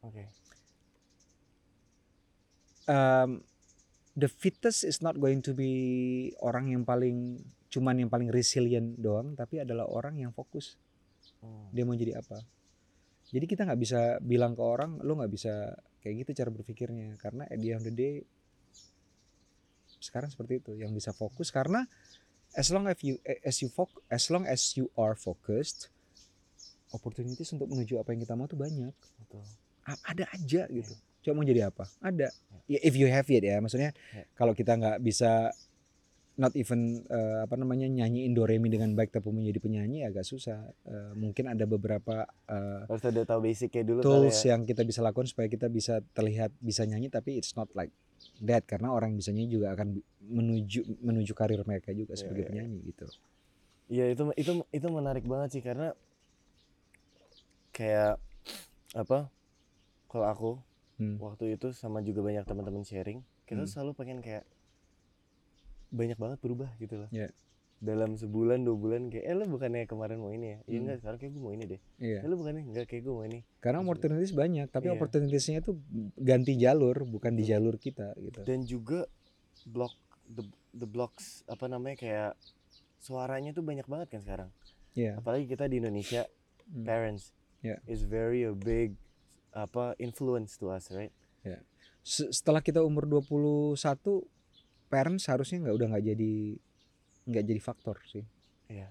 Oke. 0.00 0.24
Um, 2.88 3.44
the 4.16 4.32
fittest 4.32 4.80
is 4.88 5.04
not 5.04 5.20
going 5.20 5.44
to 5.44 5.52
be 5.52 6.32
orang 6.40 6.72
yang 6.72 6.88
paling 6.88 7.44
cuman 7.68 8.00
yang 8.00 8.08
paling 8.08 8.32
resilient 8.32 8.96
doang 8.96 9.36
tapi 9.36 9.60
adalah 9.60 9.84
orang 9.84 10.16
yang 10.16 10.32
fokus. 10.32 10.80
Hmm. 11.44 11.68
dia 11.70 11.84
mau 11.84 11.92
jadi 11.92 12.16
apa? 12.16 12.40
Jadi 13.28 13.44
kita 13.44 13.68
nggak 13.68 13.80
bisa 13.84 14.00
bilang 14.24 14.56
ke 14.56 14.64
orang 14.64 14.98
lo 15.04 15.20
nggak 15.20 15.28
bisa 15.28 15.76
kayak 16.00 16.24
gitu 16.24 16.40
cara 16.40 16.48
berpikirnya. 16.48 17.20
Karena 17.20 17.44
at 17.44 17.60
the 17.60 17.76
end 17.76 17.84
of 17.84 17.86
the 17.86 17.92
day 17.92 18.24
sekarang 20.00 20.32
seperti 20.32 20.64
itu. 20.64 20.72
Yang 20.80 21.04
bisa 21.04 21.10
fokus 21.12 21.52
karena 21.52 21.84
as 22.56 22.72
long 22.72 22.88
as 22.88 22.96
you 23.04 23.20
as 23.44 23.60
you 23.60 23.68
foc- 23.68 24.00
as 24.08 24.32
long 24.32 24.48
as 24.48 24.72
you 24.80 24.88
are 24.96 25.12
focused 25.12 25.92
opportunities 26.92 27.50
untuk 27.52 27.68
menuju 27.68 28.00
apa 28.00 28.12
yang 28.12 28.20
kita 28.24 28.34
mau 28.34 28.46
tuh 28.46 28.58
banyak. 28.58 28.92
Betul. 29.24 29.44
Ada 29.84 30.24
aja 30.32 30.62
gitu. 30.68 30.92
Coba 31.24 31.32
mau 31.40 31.46
jadi 31.46 31.68
apa? 31.68 31.84
Ada. 32.00 32.28
Ya 32.68 32.78
if 32.84 32.94
you 32.94 33.08
have 33.08 33.28
it 33.28 33.42
ya. 33.42 33.56
Maksudnya 33.58 33.96
Ya. 34.12 34.24
kalau 34.36 34.52
kita 34.52 34.76
nggak 34.76 34.98
bisa 35.00 35.52
not 36.38 36.54
even 36.54 37.02
eh, 37.10 37.42
apa 37.42 37.58
namanya 37.58 37.90
nyanyiin 37.90 38.30
do 38.30 38.46
re 38.46 38.62
mi 38.62 38.70
dengan 38.70 38.94
baik 38.94 39.10
tapi 39.10 39.26
menjadi 39.34 39.58
penyanyi 39.58 40.06
agak 40.06 40.22
susah. 40.22 40.70
Eh, 40.86 41.12
mungkin 41.18 41.50
ada 41.50 41.66
beberapa 41.66 42.22
eh, 42.46 42.86
harus 42.86 43.02
udah 43.02 43.26
tahu 43.26 43.40
basicnya 43.42 43.82
dulu 43.82 44.00
tools 44.06 44.38
ya. 44.46 44.54
yang 44.54 44.62
kita 44.62 44.86
bisa 44.86 45.02
lakukan 45.02 45.26
supaya 45.26 45.50
kita 45.50 45.66
bisa 45.66 45.98
terlihat 46.14 46.54
bisa 46.62 46.86
nyanyi 46.86 47.10
tapi 47.10 47.34
it's 47.36 47.58
not 47.58 47.66
like 47.74 47.90
that. 48.38 48.62
Karena 48.70 48.94
orang 48.94 49.16
yang 49.16 49.18
bisa 49.18 49.34
nyanyi 49.34 49.50
juga 49.58 49.74
akan 49.74 49.98
menuju 50.28 51.02
menuju 51.02 51.32
karir 51.34 51.58
mereka 51.66 51.90
juga 51.90 52.14
sebagai 52.14 52.44
ya, 52.44 52.46
ya. 52.46 52.50
penyanyi 52.54 52.78
gitu. 52.86 53.06
Iya 53.88 54.04
itu 54.14 54.22
itu 54.38 54.52
itu 54.70 54.86
menarik 54.92 55.24
banget 55.26 55.58
sih. 55.58 55.62
Karena 55.64 55.90
kayak 57.78 58.18
apa 58.92 59.30
kalau 60.06 60.26
aku 60.26 60.50
Hmm. 60.98 61.14
waktu 61.22 61.54
itu 61.54 61.70
sama 61.70 62.02
juga 62.02 62.20
banyak 62.20 62.42
teman-teman 62.42 62.82
sharing 62.82 63.22
kita 63.46 63.62
Hmm. 63.62 63.70
selalu 63.70 63.94
pengen 63.94 64.18
kayak 64.18 64.42
banyak 65.88 66.18
banget 66.18 66.38
berubah 66.38 66.68
gitu 66.76 66.98
loh 66.98 67.10
Iya. 67.10 67.30
dalam 67.78 68.12
sebulan 68.12 68.60
dua 68.60 68.74
bulan 68.74 69.06
kayak 69.06 69.22
eh 69.22 69.32
lu 69.32 69.46
bukannya 69.46 69.86
kemarin 69.86 70.18
mau 70.18 70.28
ini 70.28 70.46
ya 70.48 70.58
iya 70.60 70.74
Hmm. 70.74 70.82
enggak 70.82 70.98
sekarang 70.98 71.18
kayak 71.18 71.32
gue 71.32 71.40
mau 71.40 71.52
ini 71.54 71.64
deh 71.66 71.80
Iya. 71.96 72.18
eh, 72.18 72.26
lu 72.26 72.34
bukannya 72.36 72.62
enggak 72.64 72.86
kayak 72.88 73.02
gue 73.04 73.14
mau 73.14 73.22
ini 73.22 73.40
Karena 73.58 73.78
Terus- 73.78 73.86
opportunities 73.86 74.32
banyak, 74.34 74.66
tapi 74.68 74.84
Iya. 74.84 74.94
opportunitiesnya 74.94 75.56
itu 75.60 75.70
ganti 76.16 76.52
jalur, 76.56 76.96
bukan 77.04 77.32
di 77.32 77.42
Betul. 77.42 77.50
jalur 77.54 77.74
kita 77.78 78.08
gitu. 78.18 78.40
dan 78.42 78.58
juga 78.62 79.06
blok 79.64 79.94
the 80.26 80.42
the 80.72 80.84
blocks 80.84 81.40
apa 81.46 81.64
namanya 81.64 81.96
kayak 81.96 82.30
suaranya 82.98 83.50
tuh 83.50 83.62
banyak 83.62 83.86
banget 83.86 84.08
kan 84.10 84.20
sekarang 84.20 84.50
Iya. 84.92 85.16
apalagi 85.16 85.46
kita 85.46 85.64
di 85.64 85.78
Indonesia 85.78 86.26
Hmm. 86.68 86.82
parents 86.84 87.30
Yeah. 87.58 87.82
is 87.90 88.02
very 88.02 88.46
a 88.46 88.54
big 88.54 88.94
apa 89.50 89.98
influence 89.98 90.54
to 90.56 90.70
us 90.70 90.88
right 90.90 91.10
Se- 92.08 92.32
Setelah 92.32 92.64
kita 92.64 92.80
umur 92.80 93.04
21, 93.04 93.76
parents 94.88 95.28
harusnya 95.28 95.60
nggak 95.60 95.76
udah 95.76 95.86
nggak 95.92 96.04
jadi 96.08 96.32
nggak 97.28 97.44
jadi 97.44 97.60
faktor 97.60 98.00
sih. 98.08 98.24
Iya. 98.72 98.88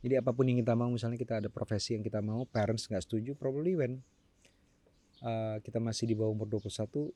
Jadi 0.00 0.14
apa 0.14 0.30
pun 0.30 0.46
yang 0.46 0.62
kita 0.62 0.78
mau, 0.78 0.86
misalnya 0.86 1.18
kita 1.18 1.42
ada 1.42 1.50
profesi 1.50 1.98
yang 1.98 2.06
kita 2.06 2.22
mau, 2.22 2.46
parents 2.46 2.86
nggak 2.86 3.02
setuju, 3.02 3.34
probably 3.34 3.74
when 3.74 3.98
uh, 5.20 5.58
kita 5.60 5.82
masih 5.82 6.06
di 6.06 6.14
bawah 6.14 6.30
umur 6.30 6.46
21 6.46 7.10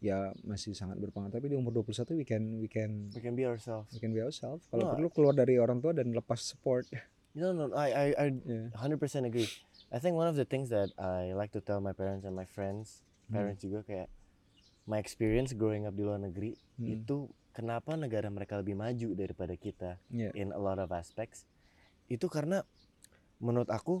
ya 0.00 0.32
masih 0.40 0.72
sangat 0.72 0.96
berpengaruh. 0.96 1.34
Tapi 1.34 1.52
di 1.52 1.56
umur 1.56 1.76
21 1.76 2.16
we 2.16 2.24
can 2.24 2.42
we 2.56 2.68
can 2.68 3.12
we 3.12 3.20
can 3.20 3.36
be 3.36 3.44
ourselves 3.44 3.92
we 3.92 4.00
can 4.00 4.16
be 4.16 4.24
ourselves. 4.24 4.64
Kalau 4.68 4.88
No, 4.88 4.92
perlu 4.96 5.08
keluar 5.12 5.34
dari 5.36 5.60
orang 5.60 5.80
tua 5.80 5.92
dan 5.92 6.08
lepas 6.08 6.40
support. 6.40 6.88
no 7.36 7.52
no 7.52 7.68
I 7.76 7.92
I 7.92 8.08
I 8.16 8.26
Ya. 8.48 8.72
100% 8.72 8.96
agree 9.28 9.48
I 9.86 9.98
think 9.98 10.18
one 10.18 10.26
of 10.26 10.34
the 10.34 10.44
things 10.44 10.68
that 10.70 10.90
I 10.98 11.30
like 11.32 11.54
to 11.54 11.62
tell 11.62 11.78
my 11.78 11.92
parents 11.92 12.26
and 12.26 12.34
my 12.34 12.46
friends 12.46 13.02
Hmm. 13.26 13.42
parents 13.42 13.58
juga 13.60 13.82
kayak 13.82 14.08
my 14.86 14.98
experience 14.98 15.50
growing 15.50 15.82
up 15.82 15.94
di 15.94 16.02
luar 16.02 16.18
negeri 16.18 16.54
Hmm. 16.78 16.86
itu 16.86 17.26
kenapa 17.50 17.98
negara 17.98 18.30
mereka 18.30 18.54
lebih 18.54 18.78
maju 18.78 19.14
daripada 19.14 19.54
kita 19.54 19.98
Iya. 20.10 20.30
in 20.34 20.54
a 20.54 20.60
lot 20.60 20.78
of 20.78 20.90
aspects 20.90 21.42
itu 22.06 22.30
karena 22.30 22.62
menurut 23.38 23.66
aku 23.66 23.98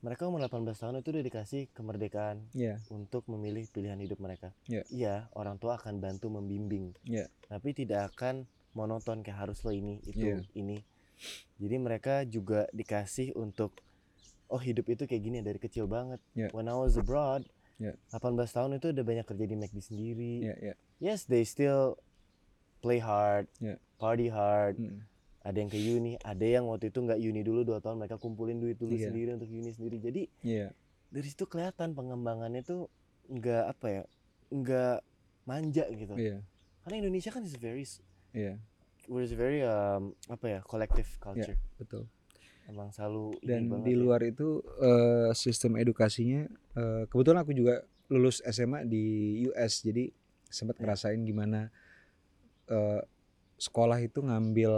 mereka 0.00 0.26
umur 0.26 0.42
18 0.42 0.74
tahun 0.74 0.98
itu 0.98 1.12
udah 1.12 1.24
dikasih 1.24 1.62
kemerdekaan 1.70 2.42
Iya. 2.56 2.80
untuk 2.88 3.22
memilih 3.28 3.68
pilihan 3.70 4.00
hidup 4.00 4.18
mereka. 4.18 4.50
Iya. 4.66 4.82
Iya, 4.90 5.14
orang 5.30 5.60
tua 5.60 5.78
akan 5.78 6.02
bantu 6.02 6.26
membimbing. 6.26 6.90
Iya. 7.06 7.30
Tapi 7.46 7.70
tidak 7.70 8.10
akan 8.10 8.48
monoton 8.74 9.22
kayak 9.22 9.46
harus 9.46 9.62
lo 9.62 9.70
ini, 9.70 10.02
itu, 10.02 10.18
Iya. 10.18 10.42
ini. 10.58 10.82
Jadi 11.60 11.76
mereka 11.78 12.26
juga 12.26 12.66
dikasih 12.74 13.38
untuk 13.38 13.78
oh 14.52 14.60
hidup 14.60 14.84
itu 14.86 15.08
kayak 15.08 15.22
gini 15.24 15.38
dari 15.40 15.56
kecil 15.56 15.88
banget. 15.88 16.20
Iya. 16.36 16.52
When 16.52 16.68
I 16.68 16.76
was 16.76 16.94
abroad, 16.94 17.48
Iya. 17.80 17.96
18 18.12 18.52
tahun 18.52 18.78
itu 18.78 18.92
udah 18.92 19.02
banyak 19.02 19.26
kerja 19.26 19.44
di 19.48 19.56
McD 19.56 19.78
sendiri. 19.80 20.34
Iya, 20.44 20.54
iya. 20.60 20.74
Yes, 21.00 21.24
they 21.24 21.42
still 21.42 21.96
play 22.78 23.00
hard, 23.00 23.48
Iya. 23.58 23.80
party 23.96 24.28
hard, 24.28 24.76
Mm. 24.78 25.02
ada 25.42 25.56
yang 25.56 25.70
ke 25.72 25.78
uni, 25.80 26.14
ada 26.20 26.46
yang 26.46 26.68
waktu 26.68 26.92
itu 26.92 26.98
nggak 27.00 27.18
uni 27.18 27.42
dulu 27.42 27.64
dua 27.64 27.78
tahun 27.80 27.98
mereka 27.98 28.20
kumpulin 28.20 28.60
duit 28.60 28.78
dulu 28.78 28.94
Iya. 28.94 29.10
sendiri 29.10 29.34
untuk 29.34 29.50
uni 29.50 29.72
sendiri. 29.72 29.96
Jadi 29.98 30.22
Iya. 30.44 30.70
dari 31.08 31.26
situ 31.26 31.48
kelihatan 31.48 31.96
pengembangannya 31.96 32.62
tuh 32.62 32.86
nggak 33.26 33.64
apa 33.66 33.86
ya, 33.88 34.02
nggak 34.52 34.96
manja 35.42 35.84
gitu. 35.90 36.14
Iya. 36.14 36.38
Karena 36.84 36.96
Indonesia 37.02 37.30
kan 37.32 37.42
is 37.42 37.56
very 37.56 37.82
Iya. 38.30 38.60
was 39.10 39.34
very 39.34 39.66
um, 39.66 40.14
apa 40.30 40.46
ya 40.46 40.60
collective 40.62 41.08
culture. 41.18 41.58
Betul. 41.74 42.06
Emang 42.72 42.88
selalu 42.88 43.36
Dan 43.44 43.68
di 43.84 43.92
ya. 43.92 44.00
luar 44.00 44.24
itu 44.24 44.64
eh, 44.80 45.28
sistem 45.36 45.76
edukasinya 45.76 46.48
eh, 46.72 47.04
kebetulan 47.06 47.44
aku 47.44 47.52
juga 47.52 47.84
lulus 48.08 48.40
SMA 48.42 48.88
di 48.88 49.04
US 49.46 49.84
jadi 49.84 50.08
sempat 50.48 50.76
Ya. 50.76 50.88
ngerasain 50.88 51.20
gimana 51.20 51.68
eh, 52.66 53.00
sekolah 53.56 54.00
itu 54.00 54.24
ngambil 54.24 54.72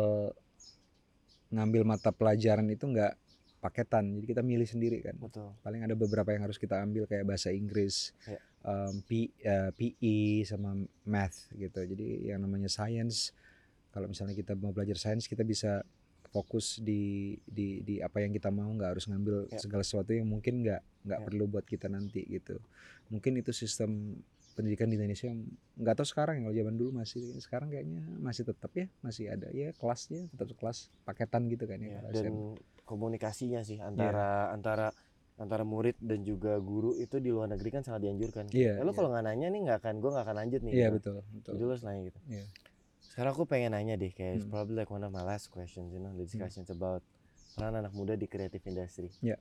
ngambil 1.51 1.83
mata 1.87 2.11
pelajaran 2.11 2.67
itu 2.67 2.83
nggak 2.85 3.15
paketan 3.63 4.13
jadi 4.19 4.27
kita 4.37 4.43
milih 4.43 4.69
sendiri 4.69 4.99
kan 5.01 5.17
betul. 5.17 5.55
paling 5.63 5.81
ada 5.81 5.95
beberapa 5.95 6.35
yang 6.35 6.45
harus 6.45 6.59
kita 6.59 6.83
ambil 6.83 7.07
kayak 7.07 7.25
bahasa 7.25 7.49
Inggris 7.49 8.11
Ya. 8.27 8.37
em, 8.65 9.01
P- 9.07 9.33
eh, 9.41 9.71
PE 9.73 10.17
sama 10.45 10.75
math 11.07 11.49
gitu 11.55 11.81
jadi 11.81 12.35
yang 12.35 12.43
namanya 12.43 12.69
science 12.69 13.31
kalau 13.95 14.11
misalnya 14.11 14.35
kita 14.35 14.53
mau 14.59 14.75
belajar 14.75 14.99
science 14.99 15.25
kita 15.25 15.47
bisa 15.47 15.81
fokus 16.35 16.83
di 16.83 17.03
di 17.47 17.79
di 17.81 18.03
apa 18.03 18.19
yang 18.19 18.35
kita 18.35 18.51
mau 18.51 18.67
nggak 18.67 18.91
harus 18.99 19.07
ngambil 19.07 19.47
Ya. 19.47 19.63
segala 19.63 19.87
sesuatu 19.87 20.11
yang 20.11 20.27
mungkin 20.27 20.67
nggak 20.67 20.83
nggak 21.07 21.21
Ya. 21.23 21.25
perlu 21.25 21.45
buat 21.47 21.63
kita 21.63 21.87
nanti 21.87 22.27
gitu 22.27 22.59
mungkin 23.07 23.39
itu 23.39 23.55
sistem 23.55 24.19
pendidikan 24.55 24.91
di 24.91 24.99
Indonesia 24.99 25.31
yang 25.31 25.47
nggak 25.79 25.95
tahu 25.95 26.07
sekarang 26.07 26.35
ya 26.39 26.43
kalau 26.43 26.57
zaman 26.57 26.75
dulu 26.75 26.91
masih 26.95 27.39
sekarang 27.39 27.71
kayaknya 27.71 28.03
masih 28.19 28.43
tetap 28.45 28.71
ya 28.75 28.87
masih 28.99 29.31
ada 29.31 29.47
ya 29.51 29.71
kelasnya 29.73 30.27
tetap 30.35 30.59
kelas 30.59 30.91
paketan 31.03 31.47
gitu 31.47 31.67
kan 31.67 31.79
ya, 31.79 31.87
Ya, 31.87 31.99
kalau 32.03 32.11
dan 32.11 32.23
SMA. 32.35 32.83
komunikasinya 32.85 33.61
sih 33.63 33.79
antara 33.79 34.51
antara 34.51 34.91
antara 35.35 35.67
murid 35.67 35.99
dan 35.99 36.23
juga 36.23 36.55
guru 36.63 36.95
itu 36.95 37.19
di 37.19 37.35
luar 37.35 37.51
negeri 37.51 37.75
kan 37.75 37.83
sangat 37.83 38.07
dianjurkan. 38.07 38.47
Iya, 38.55 38.79
Eh, 38.79 38.85
lo 38.87 38.91
iya. 38.91 38.95
kalau 38.95 39.11
nggak 39.11 39.25
nanya 39.27 39.47
nih 39.51 39.61
nggak 39.67 39.79
akan 39.83 39.95
gue 39.99 40.11
nggak 40.15 40.25
akan 40.31 40.37
lanjut 40.39 40.61
nih. 40.63 40.73
iya 40.73 40.87
gitu. 40.87 40.95
betul 40.95 41.15
betul 41.35 41.53
Jadi 41.59 41.63
lo 41.67 41.75
nanya 41.83 42.03
gitu. 42.07 42.19
Iya. 42.31 42.45
Sekarang 43.15 43.31
aku 43.31 43.47
pengen 43.47 43.71
nanya 43.73 43.95
deh, 43.95 44.11
kayak 44.11 44.33
it's 44.37 44.43
Hmm. 44.43 44.51
probably 44.51 44.75
like 44.75 44.91
one 44.91 45.07
of 45.07 45.15
my 45.15 45.23
last 45.23 45.47
questions, 45.49 45.95
you 45.95 46.03
know, 46.03 46.11
the 46.11 46.27
discussions 46.27 46.67
about 46.67 46.99
peran 47.55 47.71
anak 47.73 47.95
muda 47.95 48.19
di 48.19 48.27
creative 48.27 48.67
industry. 48.67 49.15
Iya. 49.23 49.39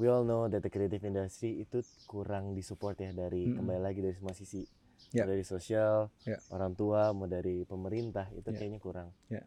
We 0.00 0.08
all 0.08 0.24
know 0.24 0.48
that 0.48 0.64
the 0.64 0.72
creative 0.72 1.04
industry 1.04 1.60
itu 1.60 1.84
kurang 2.08 2.56
disupport 2.56 2.96
ya 2.96 3.12
dari 3.12 3.52
Mm-mm. 3.52 3.60
kembali 3.60 3.80
lagi 3.84 4.00
dari 4.00 4.16
semua 4.16 4.32
sisi. 4.32 4.64
Mau 5.12 5.28
dari 5.28 5.44
sosial, 5.44 6.08
Iya. 6.24 6.40
orang 6.48 6.72
tua, 6.72 7.12
mau 7.12 7.28
dari 7.28 7.68
pemerintah 7.68 8.32
itu 8.32 8.48
Iya. 8.48 8.56
kayaknya 8.56 8.80
kurang. 8.80 9.12
Iya. 9.28 9.44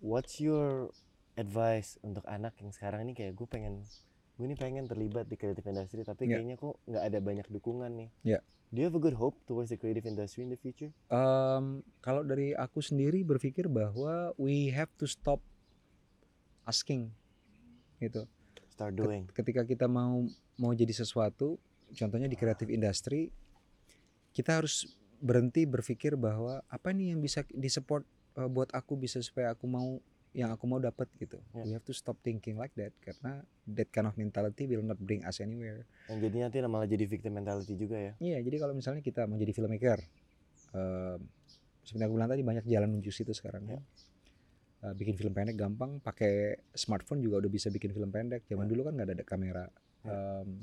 What's 0.00 0.40
your 0.40 0.96
advice 1.34 2.00
untuk 2.00 2.24
anak 2.24 2.56
yang 2.56 2.72
sekarang 2.72 3.04
ini 3.04 3.12
kayak 3.12 3.36
gue 3.36 3.44
pengen 3.44 3.84
gue 4.34 4.44
ini 4.44 4.58
pengen 4.58 4.84
terlibat 4.84 5.30
di 5.30 5.38
creative 5.38 5.62
industry 5.62 6.02
tapi 6.02 6.26
Iya. 6.26 6.42
kayaknya 6.42 6.56
kok 6.58 6.74
nggak 6.84 7.04
ada 7.06 7.18
banyak 7.18 7.46
dukungan 7.48 7.90
nih. 7.94 8.10
Iya. 8.26 8.40
Do 8.74 8.82
you 8.82 8.86
have 8.90 8.98
a 8.98 9.02
good 9.02 9.14
hope 9.14 9.38
towards 9.46 9.70
the 9.70 9.78
creative 9.78 10.02
industry 10.02 10.42
in 10.42 10.50
the 10.50 10.58
future? 10.58 10.90
Em, 11.06 11.64
kalau 12.02 12.26
dari 12.26 12.50
aku 12.50 12.82
sendiri 12.82 13.22
berpikir 13.22 13.70
bahwa 13.70 14.34
we 14.34 14.74
have 14.74 14.90
to 14.98 15.06
stop 15.06 15.38
asking 16.66 17.14
gitu. 18.02 18.26
Start 18.66 18.98
doing. 18.98 19.30
Ketika 19.30 19.62
kita 19.62 19.86
mau 19.86 20.26
mau 20.58 20.74
jadi 20.74 20.90
sesuatu, 20.90 21.62
contohnya 21.94 22.26
di 22.26 22.34
creative 22.34 22.66
industry, 22.66 23.30
kita 24.34 24.58
harus 24.58 24.90
berhenti 25.22 25.62
berpikir 25.62 26.18
bahwa 26.18 26.58
apa 26.66 26.90
nih 26.90 27.14
yang 27.14 27.22
bisa 27.22 27.46
disupport 27.54 28.02
eh, 28.34 28.50
buat 28.50 28.74
aku 28.74 28.98
bisa 28.98 29.22
supaya 29.22 29.54
aku 29.54 29.70
mau 29.70 30.02
yang 30.34 30.50
aku 30.50 30.66
mau 30.66 30.82
dapat 30.82 31.06
gitu. 31.16 31.38
Ya. 31.54 31.62
We 31.62 31.72
have 31.72 31.86
to 31.86 31.94
stop 31.94 32.18
thinking 32.20 32.58
like 32.58 32.74
that 32.74 32.90
karena 32.98 33.46
that 33.70 33.88
kind 33.88 34.04
of 34.04 34.18
mentality 34.18 34.66
will 34.66 34.82
not 34.82 34.98
bring 34.98 35.22
us 35.22 35.38
anywhere. 35.38 35.86
Yang 36.10 36.18
jadi 36.26 36.36
nanti 36.42 36.56
malah 36.66 36.84
jadi 36.84 37.06
victim 37.06 37.38
mentality 37.38 37.78
juga 37.78 37.94
ya. 37.96 38.12
Iya, 38.18 38.42
jadi 38.42 38.56
kalau 38.58 38.74
misalnya 38.74 38.98
kita 38.98 39.24
mau 39.24 39.38
jadi 39.38 39.54
filmmaker, 39.54 40.02
em, 40.74 41.22
seperti 41.80 42.02
yang 42.02 42.10
aku 42.10 42.16
bilang 42.18 42.30
tadi 42.30 42.42
banyak 42.42 42.64
jalan 42.66 42.88
menuju 42.90 43.10
situ 43.10 43.30
sekarang. 43.30 43.62
Ya. 43.64 43.78
kan. 43.78 43.82
Eh, 44.84 44.94
bikin 44.94 45.14
film 45.14 45.32
pendek 45.32 45.56
gampang, 45.56 45.96
pakai 45.96 46.60
smartphone 46.74 47.22
juga 47.22 47.40
udah 47.40 47.48
bisa 47.48 47.70
bikin 47.70 47.94
film 47.94 48.10
pendek. 48.10 48.44
Zaman 48.44 48.66
Ya. 48.66 48.70
dulu 48.74 48.80
kan 48.84 48.92
nggak 48.98 49.06
ada, 49.06 49.14
ada 49.16 49.24
kamera. 49.24 49.64
Ya. 50.02 50.12
Em, 50.42 50.60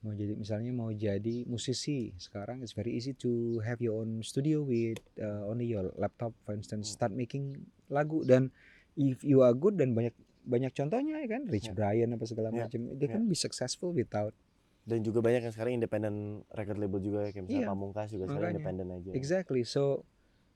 mau 0.00 0.12
jadi 0.12 0.32
misalnya 0.32 0.72
mau 0.72 0.88
jadi 0.88 1.44
musisi 1.44 2.16
sekarang 2.16 2.64
it's 2.64 2.72
very 2.72 2.96
easy 2.96 3.12
to 3.12 3.60
have 3.60 3.76
your 3.80 4.00
own 4.00 4.24
studio 4.24 4.64
with 4.64 4.96
uh, 5.20 5.44
only 5.44 5.68
your 5.68 5.92
laptop 6.00 6.32
for 6.40 6.56
instance 6.56 6.88
Hmm. 6.88 6.96
start 6.96 7.12
making 7.12 7.68
lagu 7.84 8.24
dan 8.24 8.48
if 8.94 9.22
you 9.22 9.40
are 9.40 9.52
good 9.52 9.74
dan 9.74 9.92
banyak 9.92 10.12
banyak 10.40 10.72
contohnya 10.72 11.20
ya 11.20 11.28
kan 11.28 11.42
Rich 11.46 11.70
Ya. 11.70 11.74
Brian 11.74 12.10
apa 12.10 12.24
segala 12.24 12.48
Ya. 12.50 12.64
macam 12.64 12.80
they 12.96 13.06
Ya. 13.06 13.12
can 13.12 13.26
be 13.26 13.34
successful 13.34 13.90
without 13.90 14.32
Dan 14.80 15.04
juga 15.04 15.20
banyak 15.20 15.44
yang 15.44 15.52
sekarang 15.52 15.76
independent 15.76 16.18
record 16.50 16.80
label 16.80 16.98
juga 16.98 17.18
ya, 17.22 17.30
kayak 17.30 17.44
misalnya 17.44 17.62
Iya, 17.62 17.70
Pamungkas 17.70 18.08
juga 18.08 18.24
sekarang 18.26 18.50
independen 18.56 18.88
aja. 18.90 19.10
Exactly. 19.12 19.62
So 19.62 20.02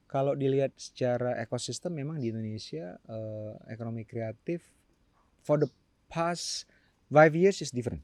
kalau 0.07 0.33
dilihat 0.33 0.73
secara 0.75 1.37
ekosistem 1.39 1.93
memang 1.93 2.19
di 2.19 2.33
Indonesia 2.33 2.97
eh, 3.05 3.53
ekonomi 3.69 4.03
kreatif 4.03 4.65
for 5.39 5.61
the 5.61 5.69
past 6.09 6.65
five 7.07 7.37
years 7.37 7.61
is 7.61 7.69
different. 7.69 8.01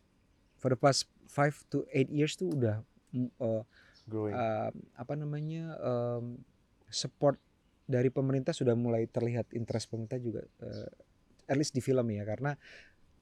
For 0.55 0.69
the 0.69 0.79
past 0.79 1.09
five 1.25 1.57
to 1.73 1.89
eight 1.89 2.13
years 2.13 2.37
tuh 2.37 2.53
udah 2.53 2.85
eh, 3.17 3.63
Growing. 4.05 4.37
eh, 4.37 4.71
apa 4.95 5.15
namanya 5.17 5.81
em, 5.81 6.45
support 6.87 7.41
dari 7.91 8.15
pemerintah 8.15 8.55
sudah 8.55 8.79
mulai 8.79 9.11
terlihat 9.11 9.51
interest 9.59 9.91
pemerintah 9.91 10.23
juga 10.23 10.47
eh, 10.63 11.51
at 11.51 11.59
least 11.59 11.75
di 11.75 11.83
film 11.83 12.07
ya 12.15 12.23
karena 12.23 12.55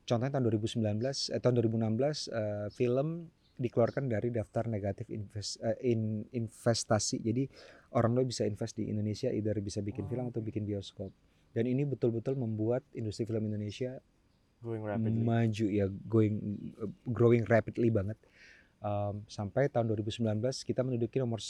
contohnya 0.05 0.37
tahun 0.37 0.45
2019 0.53 0.85
eh, 1.33 1.41
tahun 1.41 1.55
2016 1.65 2.29
eh, 2.29 2.69
film 2.73 3.33
dikeluarkan 3.59 4.07
dari 4.07 4.31
daftar 4.31 4.71
negatif 4.71 5.11
invest, 5.11 5.59
eh, 5.61 5.75
in, 5.91 6.23
investasi. 6.31 7.19
Jadi 7.19 7.45
orang 7.99 8.15
lo 8.15 8.23
bisa 8.23 8.47
invest 8.47 8.79
di 8.79 8.87
Indonesia 8.87 9.29
either 9.29 9.59
bisa 9.59 9.83
bikin 9.83 10.07
Oh, 10.07 10.09
film 10.09 10.25
atau 10.31 10.41
bikin 10.41 10.63
bioskop. 10.63 11.11
Dan 11.53 11.67
ini 11.67 11.83
betul-betul 11.83 12.39
membuat 12.39 12.87
industri 12.95 13.27
film 13.27 13.51
Indonesia 13.51 13.99
growing 14.63 14.87
rapidly. 14.87 15.23
maju 15.23 15.67
ya 15.67 15.87
going 16.07 16.37
growing 17.11 17.45
rapidly 17.51 17.91
banget. 17.91 18.19
Um, 18.79 19.27
sampai 19.27 19.67
tahun 19.67 19.91
2019 19.91 20.39
kita 20.63 20.87
menduduki 20.87 21.19
nomor 21.19 21.43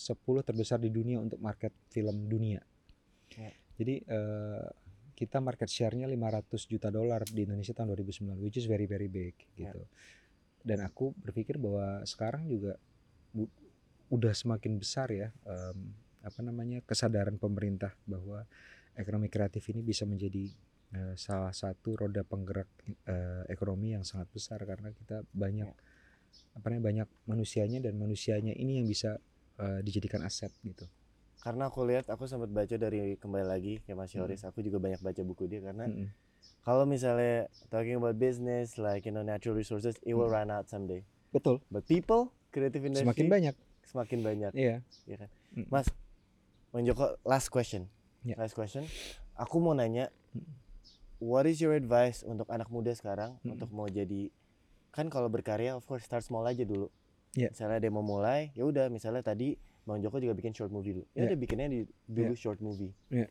10 0.00 0.16
terbesar 0.40 0.80
di 0.80 0.88
dunia 0.88 1.20
untuk 1.20 1.36
market 1.38 1.72
film 1.92 2.24
dunia 2.24 2.64
Ya. 3.30 3.52
Jadi 3.78 4.02
eh, 4.02 4.66
kita 5.14 5.38
market 5.38 5.68
share-nya 5.68 6.08
500 6.08 6.66
juta 6.66 6.88
dolar 6.88 7.22
di 7.28 7.44
Indonesia 7.44 7.70
tahun 7.70 7.92
2009 7.94 8.40
which 8.42 8.56
is 8.56 8.66
very 8.66 8.88
very 8.88 9.06
big 9.06 9.36
Ya. 9.54 9.70
gitu. 9.70 9.84
Dan 10.60 10.82
aku 10.82 11.12
berpikir 11.14 11.56
bahwa 11.56 12.02
sekarang 12.04 12.48
juga 12.48 12.74
udah 14.10 14.34
semakin 14.34 14.74
besar 14.76 15.08
ya 15.14 15.30
em, 15.46 15.94
apa 16.20 16.40
namanya 16.42 16.82
kesadaran 16.82 17.38
pemerintah 17.38 17.94
bahwa 18.04 18.42
ekonomi 18.98 19.30
kreatif 19.30 19.70
ini 19.70 19.80
bisa 19.80 20.02
menjadi 20.04 20.50
eh, 20.90 21.14
salah 21.14 21.54
satu 21.54 21.94
roda 21.94 22.26
penggerak 22.26 22.66
eh, 23.06 23.46
ekonomi 23.46 23.94
yang 23.94 24.02
sangat 24.02 24.26
besar 24.34 24.58
karena 24.66 24.90
kita 24.90 25.22
banyak 25.30 25.70
Ya. 25.70 26.58
apa 26.58 26.66
namanya 26.70 26.82
banyak 27.06 27.08
manusianya 27.26 27.78
dan 27.82 27.98
manusianya 27.98 28.54
ini 28.54 28.78
yang 28.82 28.86
bisa 28.86 29.18
eh, 29.60 29.80
dijadikan 29.80 30.20
aset 30.20 30.50
gitu. 30.60 30.88
karena 31.38 31.66
aku 31.66 31.84
lihat 31.84 32.04
aku 32.06 32.24
sempat 32.24 32.48
baca 32.48 32.74
dari 32.74 33.16
kembali 33.16 33.46
lagi 33.46 33.74
kayak 33.80 33.96
Mas 33.98 34.10
Hmm. 34.10 34.20
Yoris 34.20 34.42
aku 34.42 34.60
juga 34.60 34.76
banyak 34.76 34.98
baca 34.98 35.22
buku 35.22 35.44
dia 35.46 35.60
karena 35.62 35.84
Mm-mm. 35.84 36.08
kalau 36.60 36.84
misalnya 36.84 37.44
talking 37.66 37.96
about 37.96 38.14
business 38.14 38.76
like 38.76 39.02
you 39.02 39.10
know 39.10 39.22
natural 39.22 39.54
resources 39.54 39.96
it 40.00 40.12
will 40.12 40.26
Hmm. 40.26 40.36
run 40.38 40.50
out 40.50 40.66
someday 40.66 41.00
Betul. 41.30 41.64
but 41.68 41.84
people 41.84 42.28
creative 42.48 42.82
industry 42.82 43.04
Semakin 43.04 43.26
banyak. 43.26 43.54
semakin 43.82 44.18
banyak 44.20 44.52
Iya. 44.52 44.76
ya 45.04 45.16
kan 45.18 45.30
Mm. 45.50 45.66
Mas 45.66 45.88
Bang 46.70 46.84
Joko 46.84 47.16
last 47.22 47.48
question 47.48 47.88
Ya. 48.20 48.36
last 48.36 48.52
question 48.52 48.84
aku 49.34 49.58
mau 49.58 49.72
nanya 49.72 50.12
what 51.18 51.44
is 51.44 51.58
your 51.58 51.72
advice 51.72 52.20
untuk 52.22 52.48
anak 52.48 52.68
muda 52.68 52.92
sekarang 52.92 53.40
Mm. 53.40 53.54
untuk 53.54 53.70
mau 53.70 53.86
jadi 53.86 54.28
kan 54.90 55.06
kalau 55.06 55.26
berkarya 55.26 55.72
of 55.72 55.82
course 55.82 56.02
start 56.02 56.20
small 56.20 56.44
aja 56.44 56.62
dulu 56.62 56.92
Ya. 57.32 57.48
misalnya 57.48 57.78
dia 57.78 57.88
mau 57.88 58.02
mulai 58.02 58.50
ya 58.52 58.64
udah 58.64 58.88
misalnya 58.88 59.20
tadi 59.20 59.54
Bang 59.80 59.98
Joko 59.98 60.18
juga 60.18 60.34
bikin 60.34 60.50
short 60.50 60.68
movie 60.68 60.92
dulu 60.92 61.06
ya 61.10 61.22
Ya. 61.22 61.26
udah 61.28 61.38
bikinnya 61.38 61.66
di 61.66 61.80
dulu 62.04 62.34
short 62.34 62.58
movie 62.58 62.90
Ya. 63.08 63.30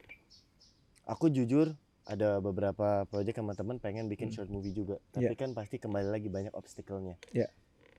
aku 1.06 1.28
jujur 1.28 1.76
ada 2.06 2.40
beberapa 2.40 3.04
project 3.06 3.38
sama 3.38 3.54
teman 3.54 3.78
pengen 3.78 4.08
bikin 4.08 4.30
Mm. 4.30 4.34
short 4.34 4.50
movie 4.50 4.72
juga 4.72 4.98
tapi 5.10 5.30
Ya. 5.30 5.38
kan 5.38 5.52
pasti 5.52 5.78
kembali 5.78 6.10
lagi 6.10 6.28
banyak 6.28 6.54
obstacle-nya 6.54 7.20
Ya. 7.32 7.52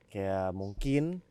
kayak 0.09 0.51
mungkin 0.53 1.23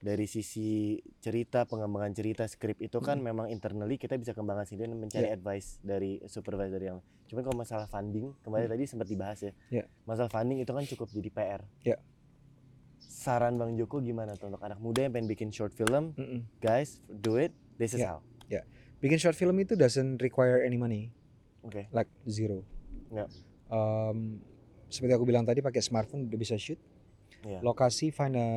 dari 0.00 0.24
sisi 0.24 1.00
cerita 1.18 1.64
pengembangan 1.64 2.12
cerita 2.12 2.44
skrip 2.44 2.76
itu 2.78 2.98
kan 2.98 3.16
Mm. 3.16 3.24
memang 3.24 3.46
internally 3.48 3.96
kita 3.96 4.16
bisa 4.16 4.32
kembangkan 4.32 4.64
sendiri 4.64 4.88
dan 4.88 4.98
mencari 4.98 5.26
Ya. 5.26 5.32
advice 5.32 5.78
dari 5.80 6.20
supervisor 6.24 6.76
yang 6.78 6.98
cuman 7.24 7.40
kalau 7.42 7.56
masalah 7.56 7.86
funding 7.86 8.32
kembali 8.40 8.66
Mm. 8.66 8.72
tadi 8.72 8.84
sempat 8.84 9.06
dibahas 9.06 9.38
ya 9.40 9.52
Ya. 9.70 9.84
masalah 10.02 10.28
funding 10.28 10.58
itu 10.58 10.70
kan 10.70 10.84
cukup 10.86 11.08
jadi 11.10 11.30
PR 11.30 11.62
Ya. 11.82 11.96
Saran 13.24 13.56
bang 13.56 13.72
Joko 13.74 14.04
gimana 14.04 14.36
tuh 14.36 14.52
untuk 14.52 14.60
anak 14.60 14.76
muda 14.78 15.00
yang 15.00 15.16
pengen 15.16 15.32
bikin 15.32 15.48
short 15.48 15.72
film 15.72 16.12
Mm-mm. 16.12 16.44
guys 16.60 17.00
do 17.08 17.40
it 17.40 17.56
this 17.80 17.96
is 17.96 18.04
Ya. 18.04 18.12
how 18.12 18.20
Bikin 19.02 19.20
short 19.20 19.36
film 19.36 19.60
itu 19.60 19.76
doesn't 19.76 20.16
require 20.24 20.64
any 20.64 20.80
money, 20.80 21.12
oke 21.60 21.76
like 21.92 22.08
zero. 22.24 22.64
Ya. 23.12 23.28
Um, 23.68 24.40
seperti 24.88 25.12
aku 25.12 25.28
bilang 25.28 25.44
tadi 25.44 25.60
pakai 25.60 25.84
smartphone 25.84 26.24
udah 26.24 26.40
bisa 26.40 26.56
shoot. 26.56 26.80
Ya. 27.44 27.60
Lokasi 27.60 28.08
find 28.08 28.32
a, 28.32 28.48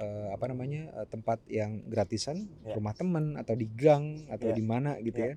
uh, 0.00 0.32
apa 0.32 0.48
namanya 0.48 0.88
uh, 0.96 1.04
tempat 1.04 1.44
yang 1.52 1.84
gratisan, 1.92 2.48
Ya. 2.64 2.72
rumah 2.72 2.96
temen 2.96 3.36
atau 3.36 3.52
di 3.52 3.68
gang 3.68 4.24
atau 4.32 4.48
Ya. 4.48 4.56
di 4.56 4.64
mana 4.64 4.96
gitu 5.04 5.20
Ya. 5.20 5.36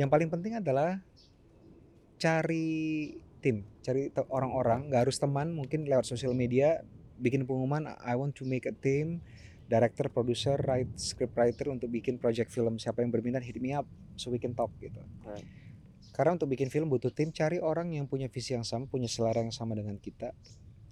Yang 0.00 0.08
paling 0.08 0.28
penting 0.32 0.52
adalah 0.56 1.04
cari 2.16 3.12
tim, 3.44 3.68
cari 3.84 4.08
orang-orang, 4.32 4.88
nggak 4.88 5.04
harus 5.04 5.20
teman, 5.20 5.52
mungkin 5.52 5.84
lewat 5.84 6.08
sosial 6.08 6.32
media 6.32 6.80
bikin 7.16 7.44
pengumuman 7.44 7.94
I 8.02 8.14
want 8.14 8.34
to 8.38 8.44
make 8.44 8.66
a 8.66 8.74
team 8.74 9.22
director, 9.64 10.12
producer, 10.12 10.60
write, 10.68 10.92
script 11.00 11.32
writer 11.34 11.72
untuk 11.72 11.88
bikin 11.88 12.20
project 12.20 12.52
film 12.52 12.76
siapa 12.76 13.00
yang 13.00 13.08
berminat 13.08 13.40
hit 13.40 13.56
me 13.56 13.72
up 13.72 13.88
so 14.14 14.28
we 14.28 14.36
can 14.36 14.52
talk 14.52 14.68
gitu. 14.76 15.00
Right. 15.24 15.46
Karena 16.12 16.36
untuk 16.36 16.46
bikin 16.46 16.68
film 16.68 16.92
butuh 16.92 17.10
tim, 17.10 17.32
cari 17.32 17.58
orang 17.58 17.90
yang 17.90 18.04
punya 18.06 18.28
visi 18.28 18.52
yang 18.54 18.62
sama, 18.62 18.86
punya 18.86 19.08
selera 19.08 19.40
yang 19.40 19.50
sama 19.50 19.72
dengan 19.74 19.96
kita 19.96 20.30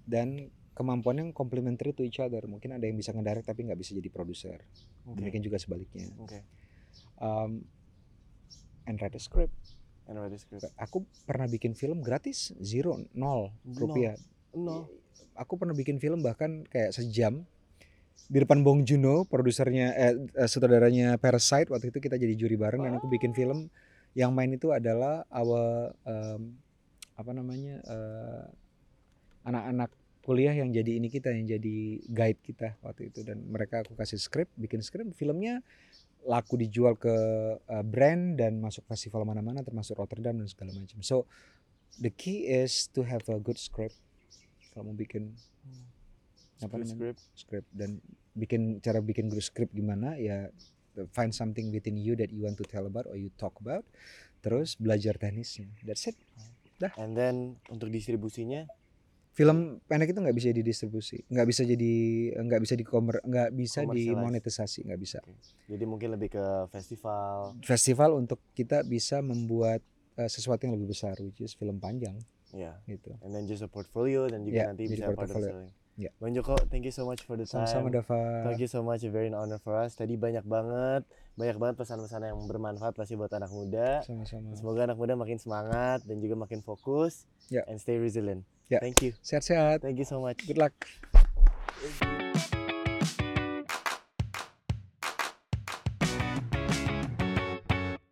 dan 0.03 0.49
kemampuan 0.73 1.21
yang 1.21 1.31
complementary 1.31 1.93
to 1.93 2.01
each 2.03 2.17
other. 2.19 2.41
Mungkin 2.49 2.75
ada 2.75 2.83
yang 2.89 2.97
bisa 2.97 3.13
ngedirect 3.13 3.45
tapi 3.47 3.69
nggak 3.69 3.77
bisa 3.77 3.93
jadi 3.93 4.09
produser. 4.09 4.59
oke 5.05 5.21
Demikian 5.21 5.45
juga 5.45 5.61
sebaliknya. 5.61 6.09
oke 6.19 6.41
Um, 7.23 7.63
and 8.83 8.99
write 8.99 9.15
a 9.15 9.23
script. 9.23 9.55
and 10.11 10.19
write 10.19 10.35
a 10.35 10.41
script 10.41 10.67
Aku 10.75 11.07
pernah 11.23 11.47
bikin 11.47 11.79
film 11.79 12.03
gratis, 12.03 12.51
zero, 12.59 12.99
nol 13.15 13.55
Nol. 13.63 13.79
rupiah. 13.79 14.17
Aku 15.37 15.57
pernah 15.57 15.73
bikin 15.73 15.97
film 15.97 16.21
bahkan 16.21 16.65
kayak 16.69 16.93
sejam 16.93 17.45
di 18.29 18.39
depan 18.41 18.65
Bong 18.65 18.85
Joon-ho, 18.87 19.29
produsernya 19.29 19.93
eh, 19.93 20.15
eh, 20.17 20.49
sutradaranya 20.49 21.17
Parasite 21.21 21.69
waktu 21.73 21.93
itu 21.93 21.99
kita 22.01 22.17
jadi 22.17 22.33
juri 22.37 22.57
bareng 22.57 22.85
dan 22.85 22.97
aku 22.97 23.09
bikin 23.09 23.37
film 23.37 23.69
yang 24.13 24.33
main 24.37 24.53
itu 24.53 24.69
adalah 24.73 25.25
our 25.33 25.93
em, 26.05 26.57
apa 27.17 27.31
namanya 27.33 27.81
eh, 27.85 28.45
anak-anak 29.49 29.91
kuliah 30.23 30.55
yang 30.55 30.71
jadi 30.71 31.03
ini 31.03 31.11
kita 31.11 31.35
yang 31.35 31.45
jadi 31.59 31.77
guide 32.07 32.41
kita 32.47 32.79
waktu 32.81 33.11
itu 33.11 33.27
dan 33.27 33.43
mereka 33.43 33.83
aku 33.83 33.99
kasih 33.99 34.23
skrip, 34.23 34.47
bikin 34.55 34.79
skrip, 34.79 35.11
filmnya 35.19 35.61
laku 36.23 36.55
dijual 36.55 36.95
ke 36.95 37.13
eh, 37.59 37.85
brand 37.85 38.39
dan 38.39 38.63
masuk 38.63 38.87
festival 38.87 39.27
mana-mana 39.27 39.67
termasuk 39.67 39.99
Rotterdam 39.99 40.39
dan 40.39 40.47
segala 40.47 40.71
macam. 40.73 41.03
So 41.03 41.27
the 41.99 42.13
key 42.15 42.47
is 42.47 42.87
to 42.95 43.03
have 43.03 43.27
a 43.27 43.43
good 43.43 43.59
script. 43.59 43.99
Kalau 44.73 44.89
mau 44.89 44.97
bikin 44.97 45.33
apa 46.63 46.65
Script, 46.65 46.73
namanya? 46.73 46.89
script. 46.89 47.21
script. 47.37 47.69
Dan 47.73 47.91
bikin 48.33 48.81
cara 48.81 48.99
bikin 49.05 49.29
script 49.39 49.73
gimana? 49.77 50.17
Ya 50.17 50.49
find 51.13 51.33
something 51.33 51.73
within 51.73 51.97
you 51.97 52.13
that 52.17 52.29
you 52.29 52.45
want 52.45 52.57
to 52.61 52.67
tell 52.69 52.85
about 52.85 53.09
or 53.09 53.17
you 53.17 53.33
talk 53.41 53.57
about. 53.61 53.85
Terus 54.43 54.77
belajar 54.77 55.17
teknisnya. 55.17 55.69
That's 55.85 56.09
it. 56.09 56.17
And 56.99 57.15
then 57.15 57.63
untuk 57.71 57.95
distribusinya? 57.95 58.67
Film 59.33 59.81
pendek 59.89 60.13
itu 60.13 60.21
nggak 60.21 60.37
bisa 60.37 60.53
didistribusi. 60.53 61.25
Nggak 61.33 61.47
bisa 61.49 61.63
jadi 61.65 61.95
nggak 62.37 62.61
bisa 62.61 62.75
di 62.77 62.85
nggak 62.85 63.51
bisa 63.57 63.81
dimonetisasi 63.89 64.91
nggak 64.91 65.01
bisa. 65.01 65.19
Jadi 65.71 65.85
mungkin 65.89 66.13
lebih 66.13 66.37
ke 66.37 66.45
festival. 66.69 67.57
Festival 67.65 68.19
untuk 68.19 68.43
kita 68.53 68.85
bisa 68.85 69.25
membuat 69.25 69.81
eh, 70.21 70.29
sesuatu 70.29 70.69
yang 70.69 70.77
lebih 70.77 70.93
besar 70.93 71.17
which 71.25 71.41
is 71.41 71.57
film 71.57 71.81
panjang 71.81 72.19
ya 72.53 72.77
gitu 72.85 73.17
and 73.21 73.33
then 73.33 73.45
just 73.45 73.61
a 73.61 73.69
portfolio 73.69 74.29
dan 74.29 74.45
juga 74.45 74.57
Ya, 74.57 74.65
nanti 74.69 74.85
bisa 74.87 75.09
part 75.09 75.27
portfolio. 75.27 75.51
selling 75.51 75.73
Ya. 75.93 76.09
Bang 76.17 76.33
Joko 76.33 76.57
thank 76.73 76.85
you 76.85 76.91
so 76.91 77.05
much 77.05 77.21
for 77.21 77.37
the 77.37 77.45
time 77.45 77.69
sama-sama 77.69 77.93
Dava 77.93 78.49
Thank 78.49 78.61
you 78.61 78.67
so 78.67 78.81
much, 78.81 79.05
very 79.05 79.29
an 79.29 79.37
honor 79.37 79.61
for 79.61 79.77
us. 79.77 79.93
Tadi 79.93 80.17
banyak 80.17 80.41
banget, 80.43 81.05
banyak 81.35 81.61
banget 81.61 81.77
pesan-pesan 81.77 82.25
yang 82.25 82.41
bermanfaat 82.49 82.97
pasti 82.97 83.13
buat 83.13 83.29
anak 83.29 83.53
muda. 83.53 84.01
sama-sama 84.01 84.57
Semoga 84.57 84.89
anak 84.89 84.97
muda 84.97 85.13
makin 85.15 85.37
semangat 85.37 86.01
dan 86.03 86.17
juga 86.17 86.33
makin 86.35 86.65
fokus 86.65 87.29
Ya. 87.49 87.61
and 87.69 87.77
stay 87.77 88.01
resilient. 88.01 88.41
Ya. 88.69 88.81
Thank 88.81 89.05
you. 89.05 89.13
sehat-sehat 89.21 89.85
Thank 89.85 90.01
you 90.01 90.09
so 90.09 90.17
much. 90.17 90.41
good 90.43 90.57
luck 90.57 90.73
Thank 91.77 92.01
you. 92.01 92.22